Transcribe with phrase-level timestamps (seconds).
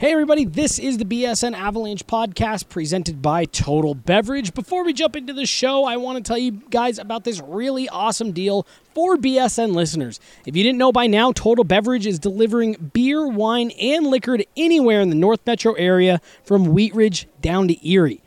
[0.00, 4.54] Hey, everybody, this is the BSN Avalanche podcast presented by Total Beverage.
[4.54, 7.88] Before we jump into the show, I want to tell you guys about this really
[7.88, 8.64] awesome deal
[8.94, 10.20] for BSN listeners.
[10.46, 14.46] If you didn't know by now, Total Beverage is delivering beer, wine, and liquor to
[14.56, 18.22] anywhere in the North Metro area from Wheat Ridge down to Erie.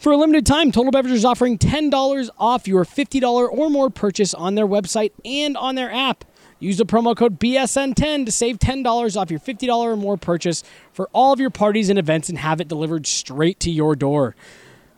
[0.00, 3.22] For a limited time, Total Beverage is offering $10 off your $50
[3.52, 6.24] or more purchase on their website and on their app.
[6.60, 10.62] Use the promo code BSN10 to save $10 off your $50 or more purchase
[10.92, 14.36] for all of your parties and events and have it delivered straight to your door.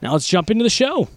[0.02, 1.08] Now let's jump into the show.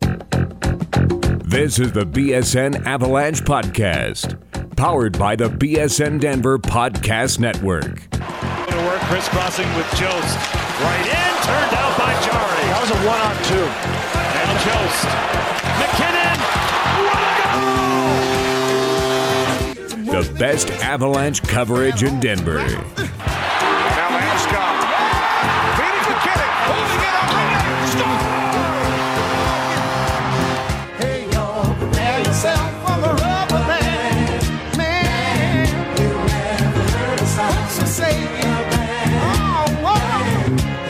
[0.00, 4.40] This is the BSN Avalanche Podcast,
[4.76, 8.10] powered by the BSN Denver Podcast Network.
[8.10, 10.38] Going to work crisscrossing with Jost.
[10.80, 12.64] Right in, turned out by Jari.
[12.72, 13.68] That was a one on two.
[14.34, 15.04] Now Jost.
[15.78, 16.13] MacKinnon.
[20.14, 22.58] The best Avalanche coverage in Denver.
[22.58, 22.68] Now
[24.14, 24.76] Landeskog.
[25.74, 26.50] Feeding MacKinnon.
[26.68, 27.34] Holding it up.
[31.00, 34.78] Hey, y'all, prepare yourself for the rubber band.
[34.78, 35.66] Man,
[35.98, 38.14] you never heard a song so say.
[39.18, 39.98] Oh, whoa.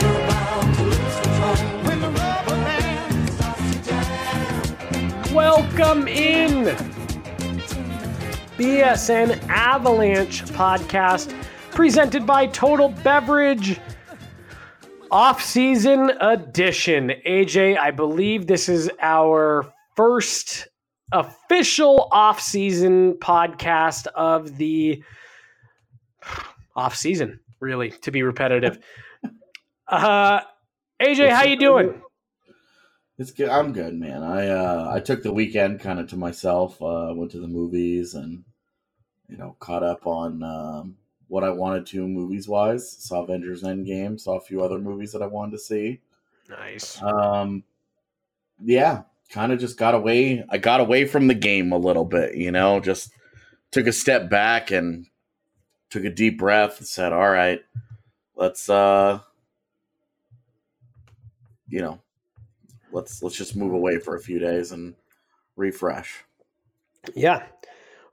[0.02, 5.32] You're about to lose control when the rubber band starts to jam.
[5.34, 6.93] Welcome in.
[8.64, 11.38] BSN Avalanche podcast
[11.70, 13.78] presented by Total Beverage
[15.10, 17.12] off-season edition.
[17.26, 20.66] AJ, I believe this is our first
[21.12, 25.04] official off-season podcast of the
[26.74, 28.78] off-season, really, to be repetitive.
[29.86, 30.40] Uh
[31.02, 32.00] AJ, how you doing?
[33.18, 33.50] It's good.
[33.50, 34.22] I'm good, man.
[34.22, 36.80] I uh, I took the weekend kind of to myself.
[36.80, 38.44] Uh, went to the movies and
[39.28, 40.96] you know caught up on um,
[41.28, 42.90] what I wanted to movies wise.
[42.90, 44.20] Saw Avengers Endgame.
[44.20, 46.00] Saw a few other movies that I wanted to see.
[46.48, 47.00] Nice.
[47.02, 47.64] Um,
[48.62, 50.44] yeah, kind of just got away.
[50.48, 52.36] I got away from the game a little bit.
[52.36, 53.10] You know, just
[53.70, 55.06] took a step back and
[55.90, 57.60] took a deep breath and said, "All right,
[58.36, 59.20] let's uh,
[61.68, 62.00] you know."
[62.94, 64.94] let's let's just move away for a few days and
[65.56, 66.24] refresh.
[67.14, 67.42] Yeah.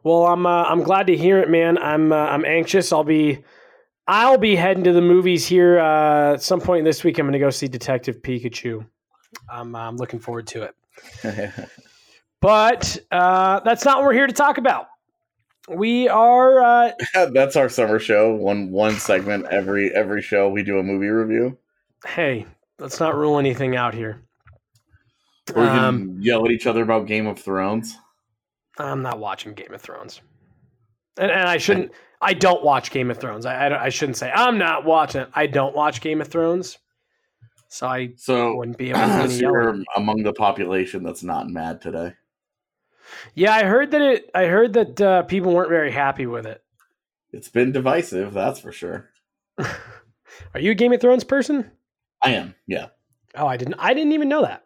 [0.04, 1.78] Well, I'm uh, I'm glad to hear it, man.
[1.78, 2.92] I'm uh, I'm anxious.
[2.92, 3.44] I'll be
[4.08, 7.20] I'll be heading to the movies here uh, at some point this week.
[7.20, 8.86] I'm going to go see Detective Pikachu.
[9.50, 10.64] I'm I'm looking forward to
[11.24, 11.52] it.
[12.42, 14.88] But uh, that's not what we're here to talk about.
[15.70, 16.92] We are uh,
[17.32, 18.34] That's our summer show.
[18.34, 21.58] One one segment every every show we do a movie review.
[22.04, 22.48] hey,
[22.80, 24.24] let's not rule anything out here.
[25.56, 27.96] Or we can Um, yell at each other about Game of Thrones.
[28.78, 30.22] I'm not watching Game of Thrones,
[31.18, 31.92] and, and I shouldn't.
[32.22, 33.46] I don't watch Game of Thrones.
[33.46, 35.30] I, I, I shouldn't say I'm not watching it.
[35.34, 36.78] I don't watch Game of Thrones,
[37.68, 41.82] so I So, wouldn't be able to so you're among the population that's not mad
[41.82, 42.14] today.
[43.36, 44.32] Yeah, I heard that it.
[44.34, 46.64] I heard that uh, people weren't very happy with it.
[47.34, 49.10] It's been divisive, that's for sure.
[49.58, 51.70] Are you a Game of Thrones person?
[52.24, 52.88] I am, yeah,
[53.36, 53.76] Oh, I didn't.
[53.80, 54.64] I didn't even know that.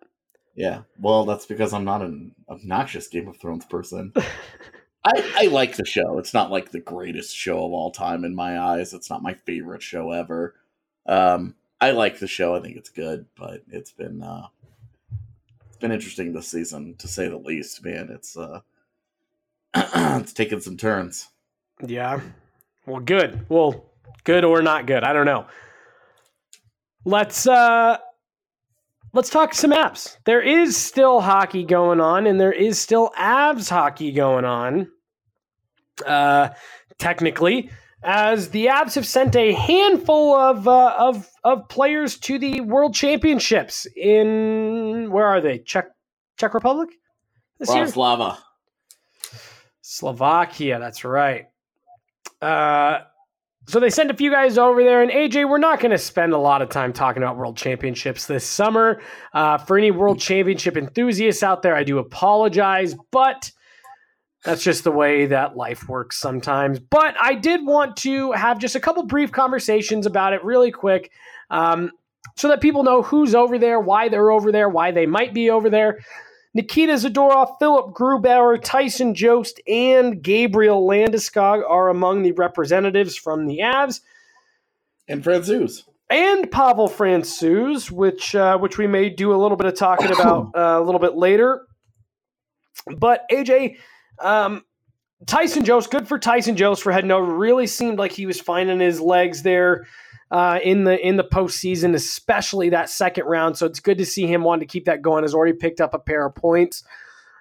[0.56, 0.82] Yeah.
[1.00, 4.14] Well, that's because I'm not an obnoxious Game of Thrones person.
[5.06, 6.18] I, I like the show.
[6.18, 8.94] It's not like the greatest show of all time in my eyes.
[8.94, 10.56] It's not my favorite show ever.
[11.06, 12.56] Um, I like the show.
[12.56, 14.48] I think it's good, but it's been uh,
[15.68, 17.84] it's been interesting this season to say the least.
[17.84, 18.62] Man, it's uh,
[19.76, 21.30] it's taken some turns.
[21.86, 22.22] Yeah.
[22.88, 23.46] Well, good.
[23.50, 23.86] Well,
[24.24, 25.04] good or not good.
[25.04, 25.46] I don't know.
[27.04, 27.98] Let's uh
[29.16, 30.18] let's talk some Avs.
[30.26, 34.90] There is still hockey going on and there is still Avs hockey going on.
[36.06, 36.50] Uh
[37.00, 37.72] technically
[38.04, 42.94] as the Avs have sent a handful of uh, of of players to the World
[42.94, 45.60] Championships in where are they?
[45.60, 45.88] Czech
[46.38, 46.90] Czech Republic?
[47.60, 47.70] This?
[47.70, 48.38] Bratislava.
[49.82, 51.46] Slovakia, that's right.
[52.42, 53.00] Uh,
[53.68, 56.34] so they sent a few guys over there, and AJ, we're not going to spend
[56.34, 59.02] a lot of time talking about World Championships this summer.
[59.34, 63.52] Uh, for any World Championship enthusiasts out there, I do apologize, but
[64.44, 66.80] that's just the way that life works sometimes.
[66.80, 71.12] But I did want to have just a couple brief conversations about it really quick.
[71.50, 71.92] Um,
[72.36, 75.50] so that people know who's over there, why they're over there, why they might be
[75.50, 76.00] over there.
[76.56, 83.60] Nikita Zadorov, Philipp Grubauer, Tyson Jost, and Gabriel Landeskog are among the representatives from the
[83.60, 84.02] Avs,
[85.08, 85.84] And Francouz.
[86.10, 90.52] and Pavel Francouz, which uh, which we may do a little bit of talking about
[90.56, 91.68] uh, a little bit later.
[92.98, 93.78] But AJ,
[94.22, 94.64] um,
[95.28, 97.34] Tyson Jost, good for Tyson Jost for heading over.
[97.34, 99.88] Really seemed like he was finding his legs there
[100.32, 103.58] uh, in the in the postseason, especially that second round.
[103.58, 105.24] So it's good to see him wanting to keep that going.
[105.24, 106.84] Has already picked up a pair of points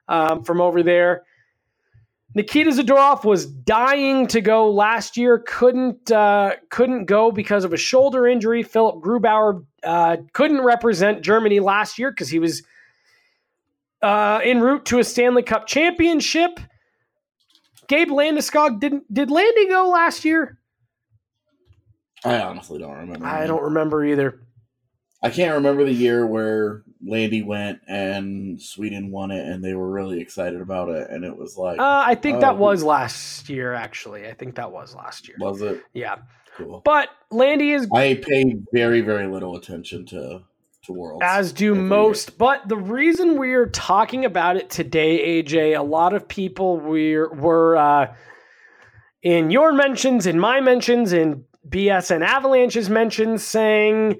[0.08, 1.24] um, from over there.
[2.36, 7.76] Nikita Zadorov was dying to go last year, couldn't uh, couldn't go because of a
[7.76, 8.62] shoulder injury.
[8.62, 12.62] Philipp Grubauer uh, couldn't represent Germany last year because he was
[14.02, 16.58] uh, en route to a Stanley Cup championship.
[17.86, 20.58] Gabe Landeskog didn't did Landy go last year?
[22.24, 23.26] I honestly don't remember.
[23.26, 24.40] I don't remember either.
[25.22, 29.90] I can't remember the year where Landy went and Sweden won it, and they were
[29.90, 33.48] really excited about it, and it was like, Uh, I think Oh, that was last
[33.48, 33.72] year.
[33.72, 35.36] Actually, I think that was last year.
[35.40, 36.16] was it Yeah,
[36.56, 36.82] cool?
[36.84, 40.42] but Landy is I pay very, very little attention to
[40.84, 41.22] to worlds.
[41.24, 41.88] as do every year.
[41.88, 42.36] most.
[42.36, 47.78] But the reason we're talking about it today, AJ, a lot of people we're, were
[47.78, 48.14] uh,
[49.22, 54.18] in your mentions, in my mentions, in BSN Avalanche's mentioned saying,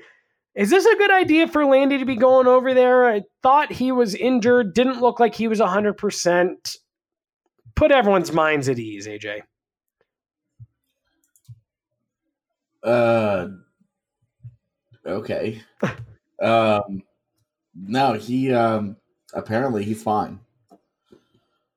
[0.55, 3.06] is this a good idea for Landy to be going over there?
[3.06, 6.76] I thought he was injured, didn't look like he was 100%.
[7.75, 9.41] Put everyone's minds at ease, AJ.
[12.85, 13.49] Uh,
[15.05, 15.62] okay.
[16.43, 17.02] um,
[17.75, 18.97] no, he um
[19.32, 20.38] apparently he's fine.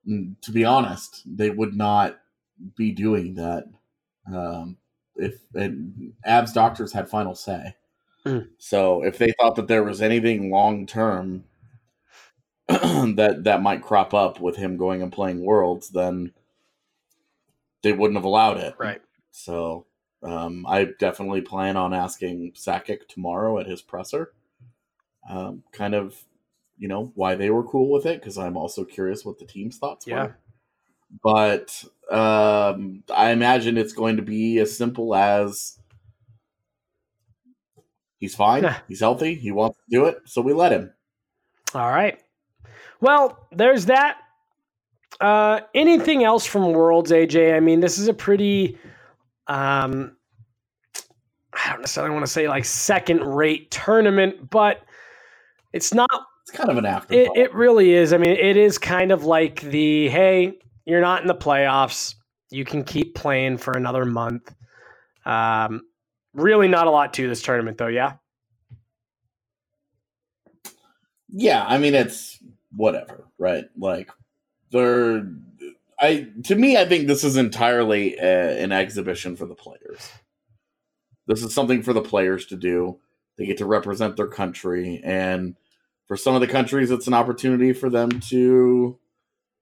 [0.08, 2.20] Mm, To be honest, they would not
[2.76, 3.66] be doing that
[4.32, 4.78] um,
[5.18, 7.76] if and Avs' doctors had final say.
[8.26, 8.50] Mm.
[8.58, 11.44] So if they thought that there was anything long term
[12.68, 16.34] that that might crop up with him going and playing worlds, then
[17.82, 18.76] they wouldn't have allowed it.
[18.78, 19.02] Right.
[19.32, 19.86] So
[20.24, 24.34] um, I definitely plan on asking Sakic tomorrow at his presser,
[25.30, 26.18] um, kind of,
[26.78, 29.78] you know, why they were cool with it because I'm also curious what the team's
[29.78, 30.24] thoughts Yeah.
[30.24, 30.38] were.
[31.24, 35.78] But um, I imagine it's going to be as simple as
[38.20, 40.94] he's fine, he's healthy, he wants to do it, so we let him.
[41.74, 42.22] All right.
[43.02, 44.20] Well, there's that.
[45.20, 47.56] Uh, anything else from Worlds, AJ?
[47.56, 48.78] I mean, this is a pretty,
[49.48, 50.16] um,
[51.54, 54.82] I don't necessarily want to say like second rate tournament, but
[55.74, 56.10] it's not.
[56.44, 58.14] It's kind of an It, it really is.
[58.14, 62.16] I mean, it is kind of like the hey, you're not in the playoffs.
[62.50, 64.56] You can keep playing for another month.
[65.26, 65.82] Um,
[66.34, 67.88] really, not a lot to this tournament, though.
[67.88, 68.14] Yeah.
[71.30, 72.40] yeah i mean it's
[72.76, 74.10] whatever right like
[74.72, 75.28] they're
[76.00, 80.12] i to me i think this is entirely a, an exhibition for the players
[81.28, 83.00] this is something for the players to do
[83.38, 85.56] they get to represent their country and
[86.08, 88.98] for some of the countries it's an opportunity for them to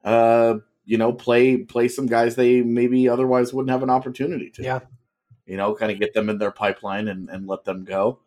[0.03, 0.55] uh
[0.85, 4.79] you know play play some guys they maybe otherwise wouldn't have an opportunity to Yeah.
[5.45, 8.19] you know kind of get them in their pipeline and, and let them go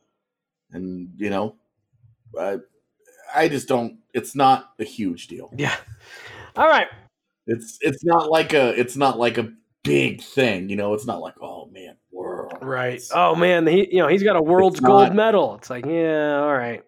[0.73, 1.55] and you know
[2.39, 2.59] I,
[3.35, 5.75] I just don't it's not a huge deal Yeah.
[6.57, 6.89] All right.
[7.47, 9.53] it's it's not like a it's not like a
[9.85, 13.01] big thing you know it's not like oh man world Right.
[13.15, 15.55] Oh man, he you know he's got a world's gold not- medal.
[15.55, 16.83] It's like yeah, all right.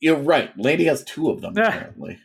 [0.00, 2.18] you're right Landy has two of them apparently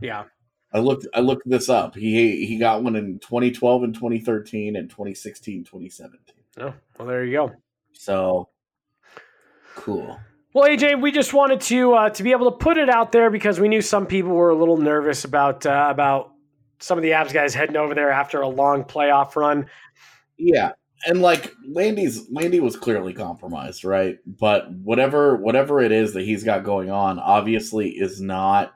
[0.00, 0.24] Yeah.
[0.72, 4.88] I looked i looked this up he he got one in 2012 and 2013 and
[4.88, 7.52] 2016 2017 Oh, well, there you go.
[7.92, 8.48] so
[9.74, 10.18] cool
[10.52, 13.30] Well, AJ, we just wanted to uh, to be able to put it out there
[13.30, 16.32] because we knew some people were a little nervous about uh, about
[16.80, 19.66] some of the Avs guys heading over there after a long playoff run.
[20.38, 20.72] Yeah,
[21.06, 24.18] and like Landy's Landy was clearly compromised, right?
[24.26, 28.74] But whatever whatever it is that he's got going on, obviously is not.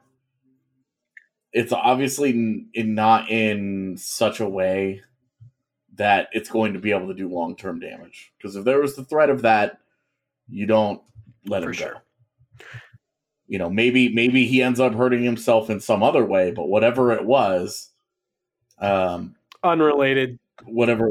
[1.54, 5.00] It's obviously n- in not in such a way
[5.94, 8.32] that it's going to be able to do long term damage.
[8.36, 9.78] Because if there was the threat of that,
[10.48, 11.00] you don't
[11.46, 11.92] let For him go.
[13.46, 17.12] You know, maybe maybe he ends up hurting himself in some other way, but whatever
[17.12, 17.90] it was,
[18.78, 20.38] um, Unrelated.
[20.64, 21.10] whatever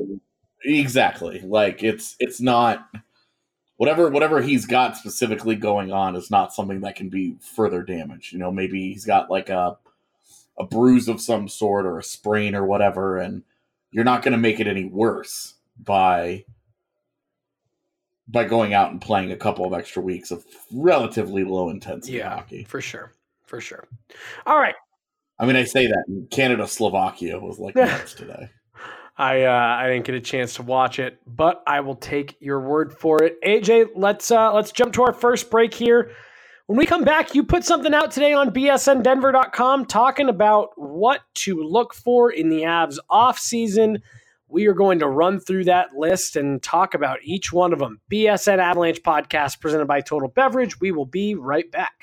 [0.66, 2.88] exactly like it's it's not
[3.78, 8.32] whatever whatever he's got specifically going on is not something that can be further damaged
[8.32, 9.78] you know maybe he's got like a
[10.58, 13.44] a bruise of some sort or a sprain or whatever and
[13.92, 16.44] you're not going to make it any worse by
[18.28, 22.36] by going out and playing a couple of extra weeks of relatively low intensity Yeah,
[22.36, 23.14] hockey for sure,
[23.46, 23.88] for sure.
[24.46, 24.76] All right,
[25.40, 28.50] i mean i say that canada slovakia was like nuts today
[29.16, 32.60] I uh, I didn't get a chance to watch it, but I will take your
[32.60, 33.40] word for it.
[33.44, 36.12] AJ, let's uh, let's jump to our first break here.
[36.74, 41.62] When we come back, you put something out today on bsndenver.com talking about what to
[41.62, 44.02] look for in the Avs offseason.
[44.48, 48.02] We are going to run through that list and talk about each one of them.
[48.12, 50.82] BSN Avalanche podcast presented by Total Beverage.
[50.82, 51.94] We will be right back.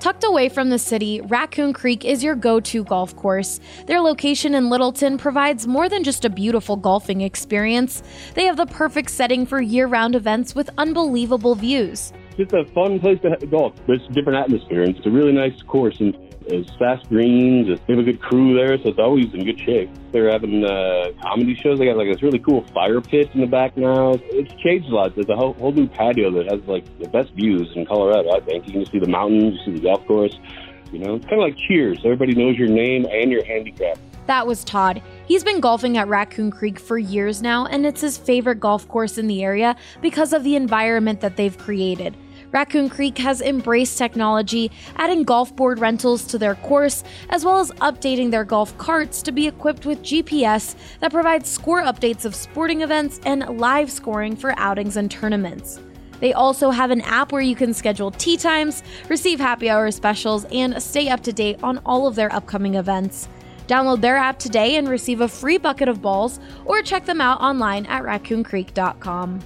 [0.00, 3.58] Tucked away from the city, Raccoon Creek is your go to golf course.
[3.86, 8.02] Their location in Littleton provides more than just a beautiful golfing experience,
[8.34, 12.12] they have the perfect setting for year round events with unbelievable views.
[12.38, 13.74] It's a fun place to golf.
[13.88, 15.98] It's a different atmosphere, and it's a really nice course.
[15.98, 16.16] And
[16.50, 17.78] it's fast greens.
[17.86, 19.90] They have a good crew there, so it's always in good shape.
[20.12, 21.78] They're having uh, comedy shows.
[21.78, 24.14] They got like this really cool fire pit in the back now.
[24.30, 25.14] It's changed a lot.
[25.14, 28.30] There's a whole, whole new patio that has like the best views in Colorado.
[28.30, 30.36] I think you can just see the mountains, you see the golf course.
[30.92, 31.98] You know, kind of like Cheers.
[32.02, 33.98] Everybody knows your name and your handicap.
[34.28, 35.02] That was Todd.
[35.26, 39.16] He's been golfing at Raccoon Creek for years now, and it's his favorite golf course
[39.16, 42.16] in the area because of the environment that they've created.
[42.50, 47.70] Raccoon Creek has embraced technology, adding golf board rentals to their course, as well as
[47.72, 52.80] updating their golf carts to be equipped with GPS that provides score updates of sporting
[52.80, 55.80] events and live scoring for outings and tournaments.
[56.20, 60.44] They also have an app where you can schedule tee times, receive happy hour specials,
[60.46, 63.28] and stay up to date on all of their upcoming events.
[63.66, 67.40] Download their app today and receive a free bucket of balls, or check them out
[67.40, 69.40] online at raccooncreek.com.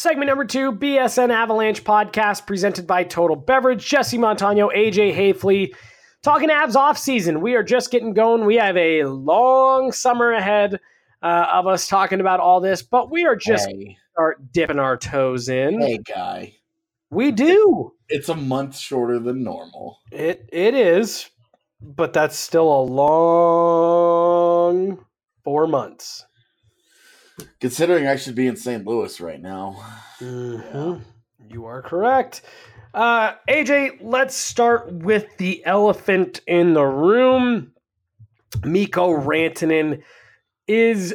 [0.00, 3.86] Segment number two, BSN Avalanche podcast presented by Total Beverage.
[3.86, 5.74] Jesse Montano, AJ Haefele,
[6.22, 7.42] talking Avs off season.
[7.42, 8.46] We are just getting going.
[8.46, 10.80] We have a long summer ahead
[11.22, 14.96] uh, of us talking about all this, but we are just Hey, start dipping our
[14.96, 15.82] toes in.
[15.82, 16.54] hey, guy.
[17.10, 17.92] We do.
[18.08, 19.98] It's a month shorter than normal.
[20.10, 21.28] It it is,
[21.78, 23.04] but that's still a long
[25.44, 26.24] four months.
[27.60, 28.86] Considering I should be in St.
[28.86, 29.76] Louis right now.
[30.20, 31.02] Mhm.
[31.48, 32.42] You are correct.
[32.92, 37.72] Uh, AJ, let's start with the elephant in the room.
[38.64, 40.02] Mikko Rantanen
[40.66, 41.14] is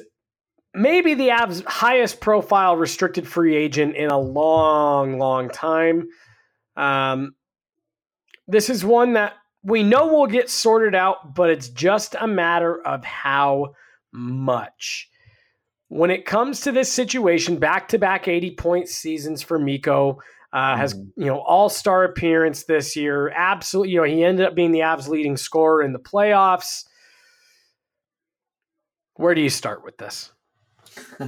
[0.74, 6.08] maybe the Avs' highest profile restricted free agent in a long, long time.
[6.75, 7.36] Um,
[8.48, 12.82] this is one that we know will get sorted out, but it's just a matter
[12.86, 13.74] of how
[14.13, 15.10] much.
[15.88, 20.20] When it comes to this situation, back to back 80 point seasons for Mikko.
[20.54, 23.30] Uh, has you know all star appearance this year.
[23.30, 26.86] Absolutely, you know he ended up being the Avs' leading scorer in the playoffs.
[29.15, 30.32] Where do you start with this?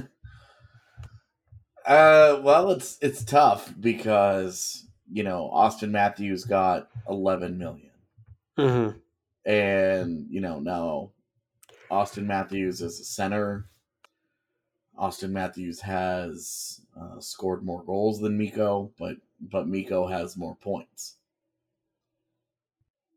[1.86, 7.90] Uh, well, it's it's tough because you know Auston Matthews got 11 million,
[8.58, 8.98] Mm-hmm.
[9.50, 11.12] and you know now
[11.90, 13.70] Auston Matthews is a center.
[14.98, 21.16] Auston Matthews has uh, scored more goals than Mikko, but but Mikko has more points.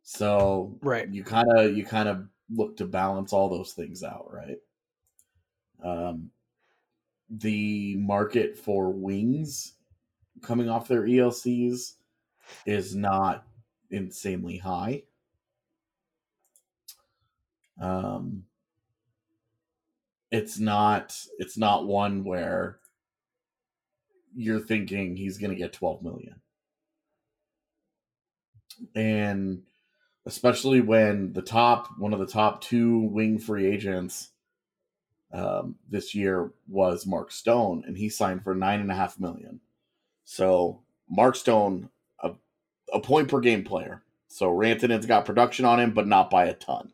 [0.03, 1.07] So Right.
[1.09, 4.59] you kind of you kind of look to balance all those things out, right?
[5.83, 6.31] Um,
[7.29, 9.73] the market for wings
[10.41, 11.95] coming off their ELCs
[12.65, 13.47] is not
[13.89, 15.03] insanely high.
[17.79, 18.45] Um,
[20.31, 22.77] it's not it's not one where
[24.33, 26.41] you're thinking he's going to get 12 million.
[28.95, 29.63] And
[30.25, 34.29] especially when the top one of the top two wing free agents
[35.33, 39.61] um, this year was Mark Stone, and he signed for nine and a half million.
[40.25, 42.31] So Mark Stone, a,
[42.93, 44.03] a point per game player.
[44.27, 46.91] So Rantanen's got production on him, but not by a ton.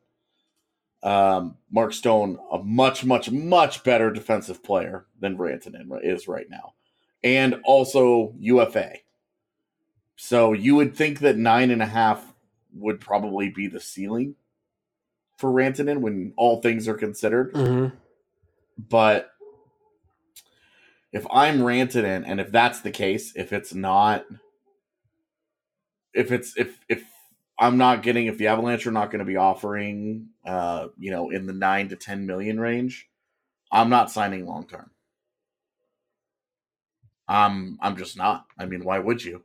[1.04, 6.74] Um, Mark Stone, a much, much, much better defensive player than Rantanen is right now,
[7.24, 8.94] and also UFA.
[10.16, 12.34] So you would think that nine and a half
[12.74, 14.36] would probably be the ceiling
[15.38, 17.54] for Rantanen when all things are considered.
[17.54, 17.96] Mm-hmm.
[18.90, 19.32] But
[21.12, 24.26] if I'm Rantanen, and if that's the case, if it's not,
[26.14, 27.04] if it's if if
[27.60, 31.30] I'm not getting, if the Avalanche are not going to be offering, uh, you know,
[31.32, 33.10] in the nine to ten million range,
[33.72, 34.92] I'm not signing long term.
[37.28, 38.46] I'm I'm just not.
[38.58, 39.44] I mean, why would you?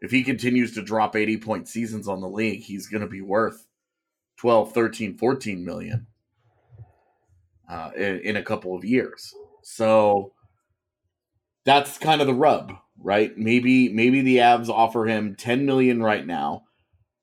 [0.00, 3.20] If he continues to drop 80 point seasons on the league, he's going to be
[3.20, 3.66] worth
[4.38, 6.06] 12, 13, 14 million
[7.68, 9.34] uh, in, in a couple of years.
[9.62, 10.32] So
[11.64, 13.36] that's kind of the rub, right?
[13.36, 16.64] Maybe maybe the Avs offer him 10 million right now,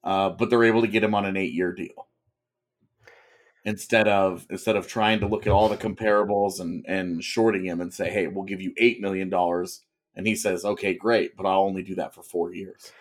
[0.05, 2.07] uh, but they're able to get him on an eight year deal
[3.65, 7.81] instead of instead of trying to look at all the comparables and and shorting him
[7.81, 9.81] and say, hey, we'll give you eight million dollars
[10.15, 12.91] And he says, okay, great, but I'll only do that for four years.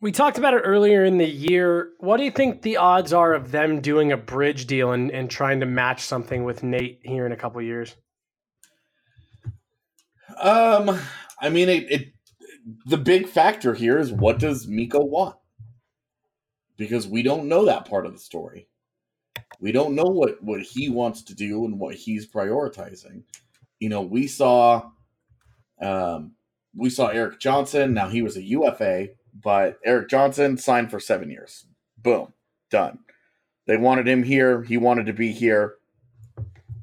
[0.00, 1.90] We talked about it earlier in the year.
[1.98, 5.30] What do you think the odds are of them doing a bridge deal and, and
[5.30, 7.96] trying to match something with Nate here in a couple years?
[10.38, 11.00] Um,
[11.40, 12.12] I mean, it, it
[12.86, 15.36] the big factor here is what does Mikko want?
[16.76, 18.68] Because we don't know that part of the story.
[19.60, 23.22] We don't know what what he wants to do and what he's prioritizing.
[23.78, 24.90] You know, we saw
[25.80, 26.32] um
[26.76, 27.94] we saw Erik Johnson.
[27.94, 29.08] Now he was a UFA,
[29.42, 31.66] but Erik Johnson signed for seven years.
[31.98, 32.32] Boom,
[32.70, 32.98] done.
[33.66, 34.62] They wanted him here.
[34.62, 35.76] He wanted to be here.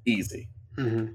[0.06, 0.50] Easy.
[0.78, 1.14] Mm-hmm.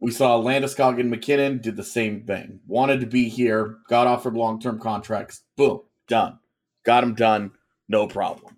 [0.00, 2.60] We saw Landeskog and MacKinnon did the same thing.
[2.66, 5.42] Wanted to be here, got offered long term contracts.
[5.56, 6.38] Boom, done.
[6.84, 7.52] Got him done,
[7.88, 8.56] no problem.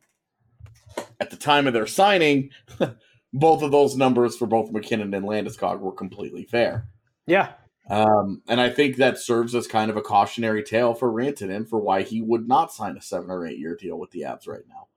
[1.21, 2.51] At the time of their signing,
[3.33, 6.89] both of those numbers for both MacKinnon and Landeskog were completely fair.
[7.27, 7.53] Yeah.
[7.91, 11.79] Um, and I think that serves as kind of a cautionary tale for Rantanen for
[11.79, 14.65] why he would not sign a seven or eight year deal with the Avs right
[14.69, 14.89] now.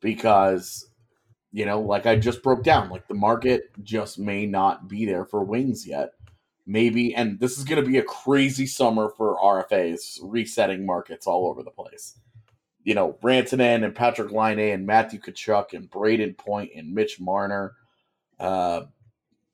[0.00, 0.88] Because,
[1.52, 5.24] you know, like I just broke down, like the market just may not be there
[5.24, 6.12] for wings yet.
[6.64, 11.48] Maybe, and this is going to be a crazy summer for RFAs, resetting markets all
[11.48, 12.16] over the place.
[12.84, 17.74] You know, Rantanen and Patrik Laine and Matthew Tkachuk and Brayden Point and Mitch Marner,
[18.40, 18.82] uh,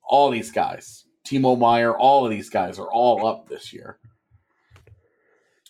[0.03, 3.99] all these guys, Timo Meier, all of these guys are all up this year.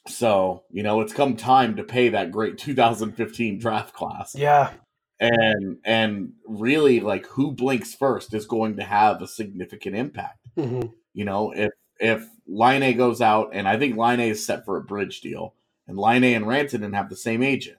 [0.08, 4.36] So, you know, it's come time to pay that great 2015 draft class.
[4.36, 4.72] Yeah.
[5.20, 10.48] And and really like who blinks first is going to have a significant impact.
[10.58, 10.88] Mm-hmm.
[11.14, 14.84] You know, if if Laine goes out and I think Laine is set for a
[14.84, 15.56] bridge deal
[15.90, 17.78] and Laine and Rantanen have the same agent.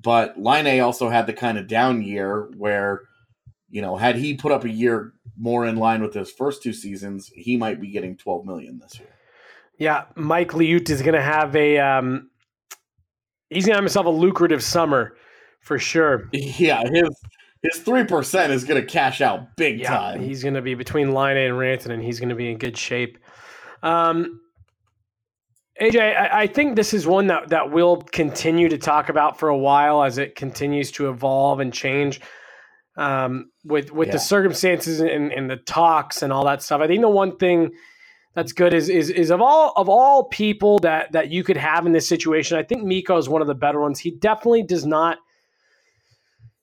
[0.00, 3.02] But Laine also had the kind of down year where,
[3.68, 6.72] you know, had he put up a year more in line with his first two
[6.72, 9.08] seasons, he might be getting 12 million this year.
[9.78, 12.30] Yeah, Mike Liut is going to have a um,
[13.50, 15.16] he's going to have himself a lucrative summer
[15.60, 16.28] for sure.
[16.32, 17.08] Yeah, his
[17.62, 20.20] his three percent is going to cash out big Yeah, time.
[20.20, 22.76] he's going to be between Laine and Ranton, and he's going to be in good
[22.78, 23.18] shape.
[23.82, 24.40] Um,
[25.80, 29.48] AJ, I, I think this is one that that we'll continue to talk about for
[29.48, 32.20] a while as it continues to evolve and change.
[32.96, 34.12] Um, with with Yeah.
[34.14, 36.80] the circumstances and, and the talks and all that stuff.
[36.80, 37.72] I think the one thing
[38.34, 41.84] that's good is is is of all of all people that that you could have
[41.84, 44.00] in this situation, I think Mikko is one of the better ones.
[44.00, 45.18] He definitely does not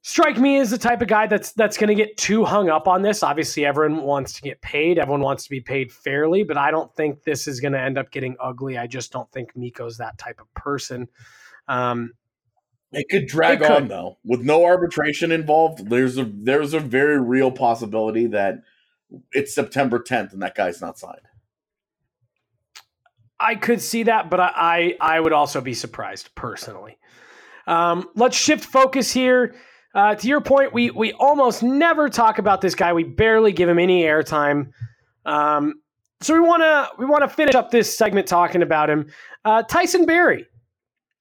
[0.04, 2.88] strike me as the type of guy that's that's going to get too hung up
[2.88, 3.24] on this.
[3.24, 5.00] Obviously, everyone wants to get paid.
[5.00, 7.98] Everyone wants to be paid fairly, but I don't think this is going to end
[7.98, 8.78] up getting ugly.
[8.78, 11.08] I just don't think Mikko's that type of person.
[11.68, 12.12] Um,
[12.92, 13.72] It could drag It could.
[13.72, 15.90] on though, with no arbitration involved.
[15.90, 18.56] There's a there's a very real possibility that
[19.32, 21.28] it's September 10th and that guy's not signed.
[23.40, 26.98] I could see that, but I, I, I would also be surprised personally.
[27.68, 29.56] Um, let's shift focus here.
[29.94, 32.94] Uh, to your point, we we almost never talk about this guy.
[32.94, 34.72] We barely give him any airtime.
[35.26, 35.76] Um,
[36.22, 39.12] so we want to we want to finish up this segment talking about him.
[39.46, 40.48] Uh, Tyson Barrie.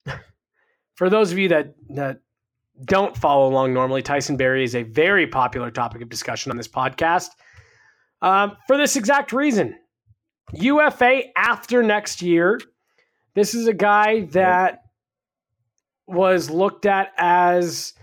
[0.95, 2.21] For those of you that that
[2.85, 6.67] don't follow along normally, Tyson Barrie is a very popular topic of discussion on this
[6.67, 7.29] podcast.
[8.21, 9.77] Um, for this exact reason,
[10.53, 12.59] UFA after next year.
[13.35, 14.83] This is a guy that
[16.05, 17.93] was looked at as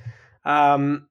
[0.45, 1.09] um,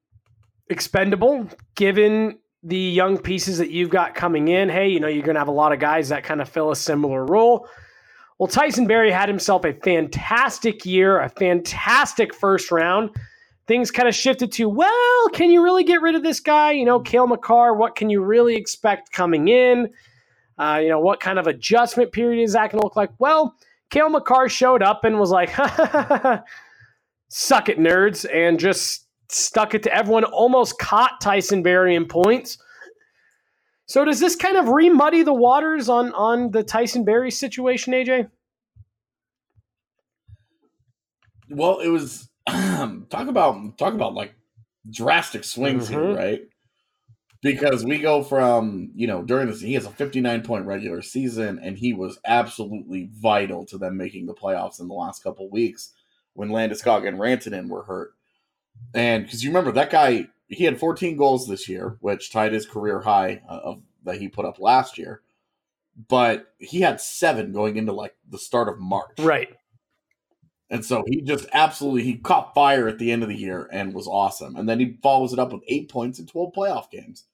[0.69, 4.69] expendable given the young pieces that you've got coming in.
[4.69, 6.71] Hey, you know, you're going to have a lot of guys that kind of fill
[6.71, 7.67] a similar role.
[8.37, 13.11] Well, Tyson Barrie had himself a fantastic year, a fantastic first round.
[13.67, 16.71] Things kind of shifted to, well, can you really get rid of this guy?
[16.71, 19.89] You know, Cale Makar, what can you really expect coming in?
[20.57, 23.11] Uh, you know, what kind of adjustment period is that going to look like?
[23.19, 23.55] Well,
[23.89, 25.49] Cale Makar showed up and was like,
[27.29, 32.57] suck it, nerds, and just stuck it to everyone, almost caught Tyson Barrie in points.
[33.85, 38.29] So does this kind of remuddy the waters on on the Tyson Barrie situation, AJ?
[41.49, 44.33] Well, it was talk about talk about like
[44.89, 46.17] drastic swings here, Mhm.
[46.17, 46.41] right?
[47.41, 51.59] Because we go from you know during this, he has a 59 point regular season,
[51.59, 55.93] and he was absolutely vital to them making the playoffs in the last couple weeks
[56.33, 58.11] when Landeskog and Rantanen were hurt.
[58.93, 62.65] And because you remember that guy, he had 14 goals this year, which tied his
[62.65, 65.21] career high uh, of that he put up last year.
[66.07, 69.19] But he had seven going into like the start of March.
[69.19, 69.49] Right.
[70.69, 73.93] And so he just absolutely he caught fire at the end of the year and
[73.93, 74.55] was awesome.
[74.55, 77.25] And then he follows it up with eight points in twelve playoff games.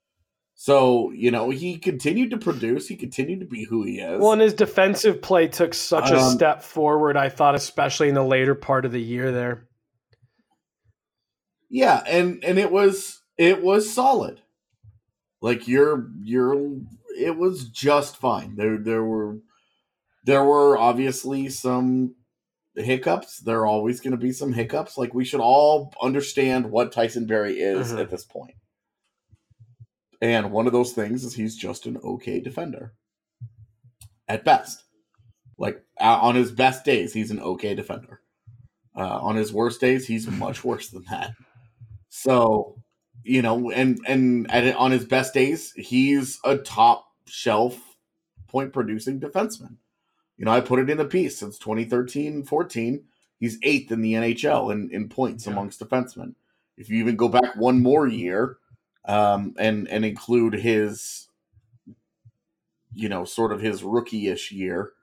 [0.57, 4.21] So, you know, he continued to produce, he continued to be who he is.
[4.21, 8.15] Well, and his defensive play took such a Um, step forward, I thought, especially in
[8.15, 9.67] the later part of the year there.
[11.75, 14.39] Yeah, and and it was it was solid.
[15.41, 16.77] Like you're you're
[17.19, 18.55] it was just fine.
[18.55, 19.39] There there were
[20.23, 22.15] there were obviously some
[22.75, 23.39] hiccups.
[23.39, 24.97] There are always going to be some hiccups.
[24.97, 27.99] Like we should all understand what Tyson Barrie is Mhm.
[27.99, 28.55] at this point.
[30.21, 32.93] And one of those things is he's just an okay defender.
[34.29, 34.81] At best.
[35.57, 38.21] Like on his best days, he's an okay defender.
[38.95, 41.31] Uh, on his worst days, he's much worse than that.
[42.17, 42.77] So,
[43.23, 47.97] you know, and and at, on his best days, he's a top shelf
[48.47, 49.75] point producing defenseman.
[50.37, 53.03] You know, I put it in the piece since 2013 14,
[53.37, 56.35] he's eighth in the NHL in, in points amongst defensemen.
[56.77, 58.59] If you even go back one more year
[59.03, 61.27] um, and and include his,
[62.93, 64.93] you know, sort of his rookie ish year,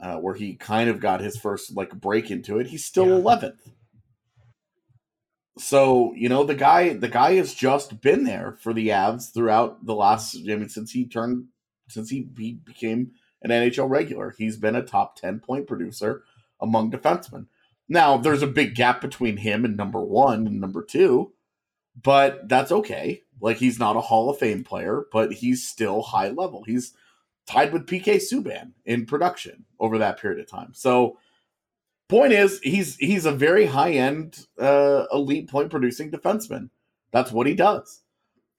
[0.00, 3.36] uh, where he kind of got his first like break into it, he's still Yeah.
[3.36, 3.58] 11th.
[5.56, 9.84] So you know the guy, the guy has just been there for the Avs throughout
[9.86, 10.36] the last.
[10.36, 11.46] I mean, since he turned,
[11.88, 13.12] since he, he became
[13.42, 16.24] an NHL regular, he's been a top ten point producer
[16.60, 17.46] among defensemen.
[17.88, 21.32] Now there's a big gap between him and number one and number two,
[22.00, 23.22] but that's okay.
[23.40, 26.64] Like he's not a Hall of Fame player, but he's still high level.
[26.64, 26.94] He's
[27.46, 30.70] tied with PK Subban in production over that period of time.
[30.72, 31.18] So
[32.14, 36.70] point is he's he's a very high end uh, elite point producing defenseman.
[37.10, 38.02] That's what he does.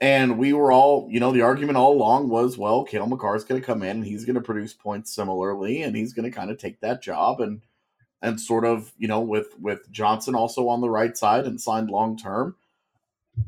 [0.01, 3.45] And we were all, you know, the argument all along was, well, Cale Makar is
[3.45, 6.35] going to come in and he's going to produce points similarly, and he's going to
[6.35, 7.61] kind of take that job and
[8.21, 11.89] and sort of, you know, with with Johnson also on the right side and signed
[11.89, 12.55] long term,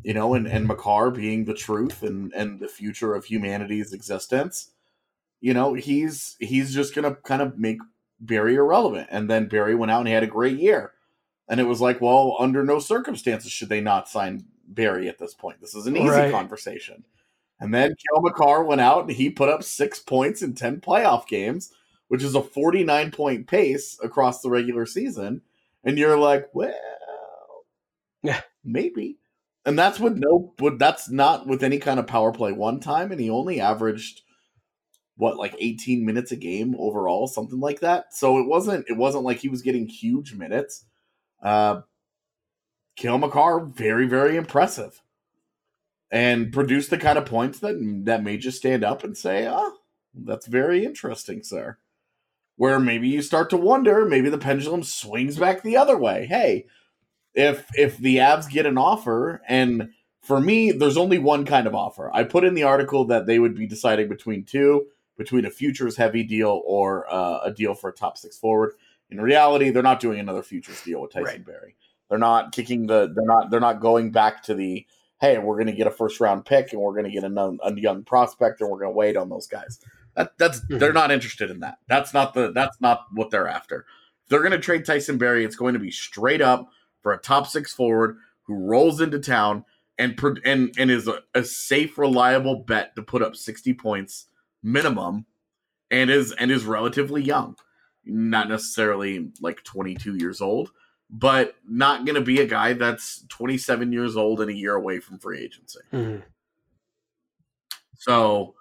[0.03, 4.71] you know, and and Makar being the truth and and the future of humanity's existence,
[5.41, 7.79] you know, he's he's just going to kind of make
[8.19, 9.07] Barrie irrelevant.
[9.11, 10.93] And then Barrie went out and he had a great year.
[11.47, 15.33] And it was like, well, under no circumstances should they not sign Barrie at this
[15.33, 15.61] point.
[15.61, 16.31] This is an easy Right.
[16.31, 17.05] conversation.
[17.59, 21.27] And then Cale Makar went out and he put up six points in 10 playoff
[21.27, 21.73] games,
[22.07, 25.41] which is a 49 point pace across the regular season.
[25.83, 26.73] And you're like, well,
[28.23, 28.41] Yeah.
[28.63, 29.17] maybe.
[29.65, 33.11] And that's with no, but that's not with any kind of power play one time.
[33.11, 34.21] And he only averaged
[35.17, 38.13] what like 18 minutes a game overall something like that?
[38.13, 40.85] So it wasn't it wasn't like he was getting huge minutes.
[41.41, 41.81] Uh
[42.95, 45.01] Cale Makar very very impressive.
[46.09, 47.75] And produced the kind of points that
[48.05, 49.77] that made you stand up and say oh
[50.13, 51.77] that's very interesting sir.
[52.55, 56.27] Where maybe you start to wonder maybe the pendulum swings back the other way.
[56.27, 56.65] Hey
[57.33, 59.89] if if the Avs get an offer and
[60.21, 62.11] for me there's only one kind of offer.
[62.13, 65.97] I put in the article that they would be deciding between two between a futures
[65.97, 68.73] heavy deal or uh, a deal for a top six forward.
[69.09, 71.45] In reality, they're not doing another futures deal with Tyson Right.
[71.45, 71.75] Barrie.
[72.09, 73.11] They're not kicking the.
[73.13, 73.51] They're not.
[73.51, 74.85] They're not going back to the.
[75.19, 77.57] Hey, we're going to get a first round pick and we're going to get a,
[77.63, 79.79] a young prospect and we're going to wait on those guys.
[80.15, 81.79] That, that's they're not interested in that.
[81.87, 82.51] That's not the.
[82.51, 83.85] That's not what they're after.
[84.23, 86.69] If they're going to trade Tyson Barrie, it's going to be straight up
[87.01, 89.65] for a top six forward who rolls into town
[89.97, 94.27] and and and is a, a safe, reliable bet to put up sixty points
[94.63, 95.25] minimum
[95.91, 97.55] and is and is relatively young.
[98.05, 100.71] Not necessarily like 22 years old
[101.09, 104.99] but not going to be a guy that's 27 years old and a year away
[104.99, 105.79] from free agency.
[105.93, 106.21] Mhm.
[107.95, 108.55] so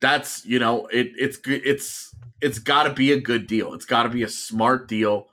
[0.00, 3.72] that's you know it it's good it's it's got to be a good deal.
[3.72, 5.28] It's got to be a smart deal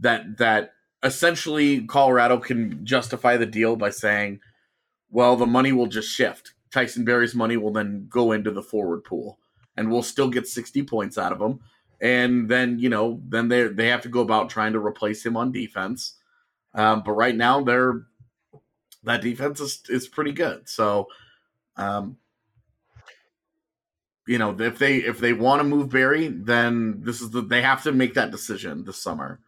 [0.00, 4.40] that that essentially Colorado can justify the deal by saying
[5.10, 6.52] well the money will just shift.
[6.70, 9.38] Tyson Barrie's money will then go into the forward pool
[9.76, 11.60] and we'll still get 60 points out of him
[12.00, 15.36] and then you know then they they have to go about trying to replace him
[15.36, 16.16] on defense
[16.74, 18.02] um, but right now they're
[19.04, 21.06] that defense is, is pretty good so
[21.76, 22.16] um,
[24.26, 27.62] you know if they if they want to move Barrie, then this is the they
[27.62, 29.40] have to make that decision this summer.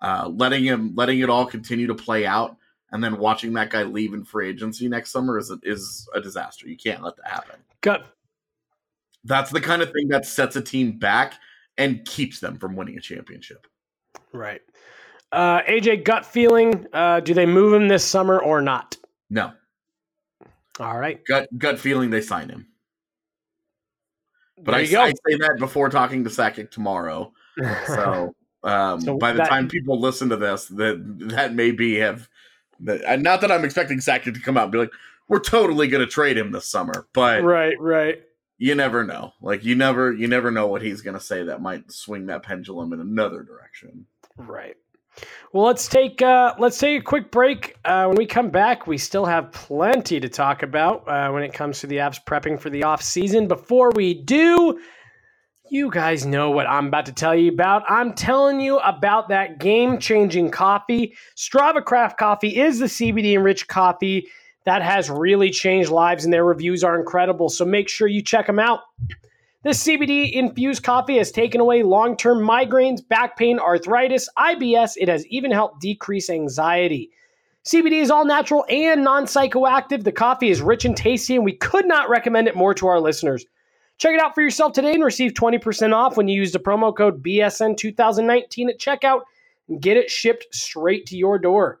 [0.00, 2.56] Uh, letting him letting it all continue to play out
[2.92, 6.20] and then watching that guy leave in free agency next summer is a, is a
[6.20, 6.68] disaster.
[6.68, 7.56] You can't let that happen.
[7.80, 8.06] Gut.
[9.28, 11.34] That's the kind of thing that sets a team back
[11.76, 13.66] and keeps them from winning a championship.
[14.32, 14.62] Right.
[15.30, 16.86] Uh, AJ, gut feeling.
[16.92, 18.96] Uh, do they move him this summer or not?
[19.30, 19.52] No
[20.80, 21.22] All right.
[21.26, 22.66] gut gut feeling they sign him.
[24.64, 24.78] But I.
[24.80, 27.32] I say that before talking to Sakic tomorrow.
[27.86, 31.96] So, um, So by the that- time people listen to this, that that may be
[31.96, 32.28] have.
[32.80, 34.92] That, not that I'm expecting Sakic to come out and be like,
[35.28, 38.22] we're totally going to trade him this summer, but Right, right.
[38.58, 39.32] You never know.
[39.40, 42.42] Like you never you never know what he's going to say that might swing that
[42.42, 44.06] pendulum in another direction.
[44.36, 44.76] Right.
[45.52, 47.76] Well, let's take uh, let's take a quick break.
[47.84, 51.52] Uh, when we come back, we still have plenty to talk about uh, when it
[51.52, 53.48] comes to the Avs prepping for the off season.
[53.48, 54.78] Before we do,
[55.70, 57.82] you guys know what I'm about to tell you about.
[57.88, 61.16] I'm telling you about that game changing coffee.
[61.36, 64.28] Strava Craft Coffee is the CBD enriched coffee
[64.68, 67.48] that has really changed lives, and their reviews are incredible.
[67.48, 68.80] So make sure you check them out.
[69.64, 74.92] This CBD infused coffee has taken away long term migraines, back pain, arthritis, IBS.
[74.98, 77.10] It has even helped decrease anxiety.
[77.64, 80.04] CBD is all natural and non psychoactive.
[80.04, 83.00] The coffee is rich and tasty, and we could not recommend it more to our
[83.00, 83.46] listeners.
[83.96, 86.94] Check it out for yourself today and receive 20% off when you use the promo
[86.94, 89.22] code BSN2019 at checkout
[89.68, 91.80] and get it shipped straight to your door.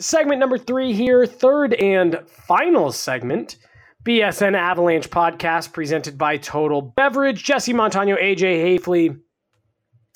[0.00, 3.56] Segment number three here, third and final segment.
[4.04, 7.42] BSN Avalanche podcast presented by Total Beverage.
[7.42, 9.18] Jesse Montano, AJ Haefele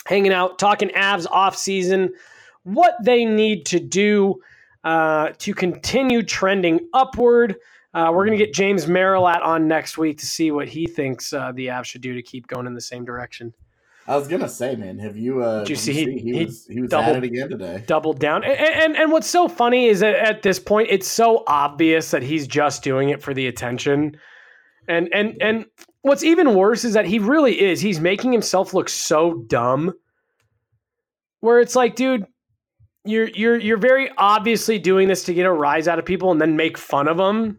[0.06, 2.12] hanging out, talking Avs off season,
[2.62, 4.40] what they need to do
[4.84, 7.56] uh, to continue trending upward.
[7.92, 11.32] Uh, we're going to get James Merilatt on next week to see what he thinks
[11.32, 13.52] uh, the Avs should do to keep going in the same direction.
[14.12, 15.42] I was gonna say, man, have you?
[15.42, 17.82] Uh, Did you see he- he, he was he was doubled- at it again today?
[17.86, 18.44] doubled down.
[18.44, 22.22] And, and and what's so funny is that at this point, it's so obvious that
[22.22, 24.16] he's just doing it for the attention.
[24.88, 25.66] And and and
[26.02, 27.80] what's even worse is that he really is.
[27.80, 29.94] He's making himself look so dumb.
[31.40, 32.26] Where it's like, dude,
[33.04, 36.40] you're you're you're very obviously doing this to get a rise out of people and
[36.40, 37.58] then make fun of them.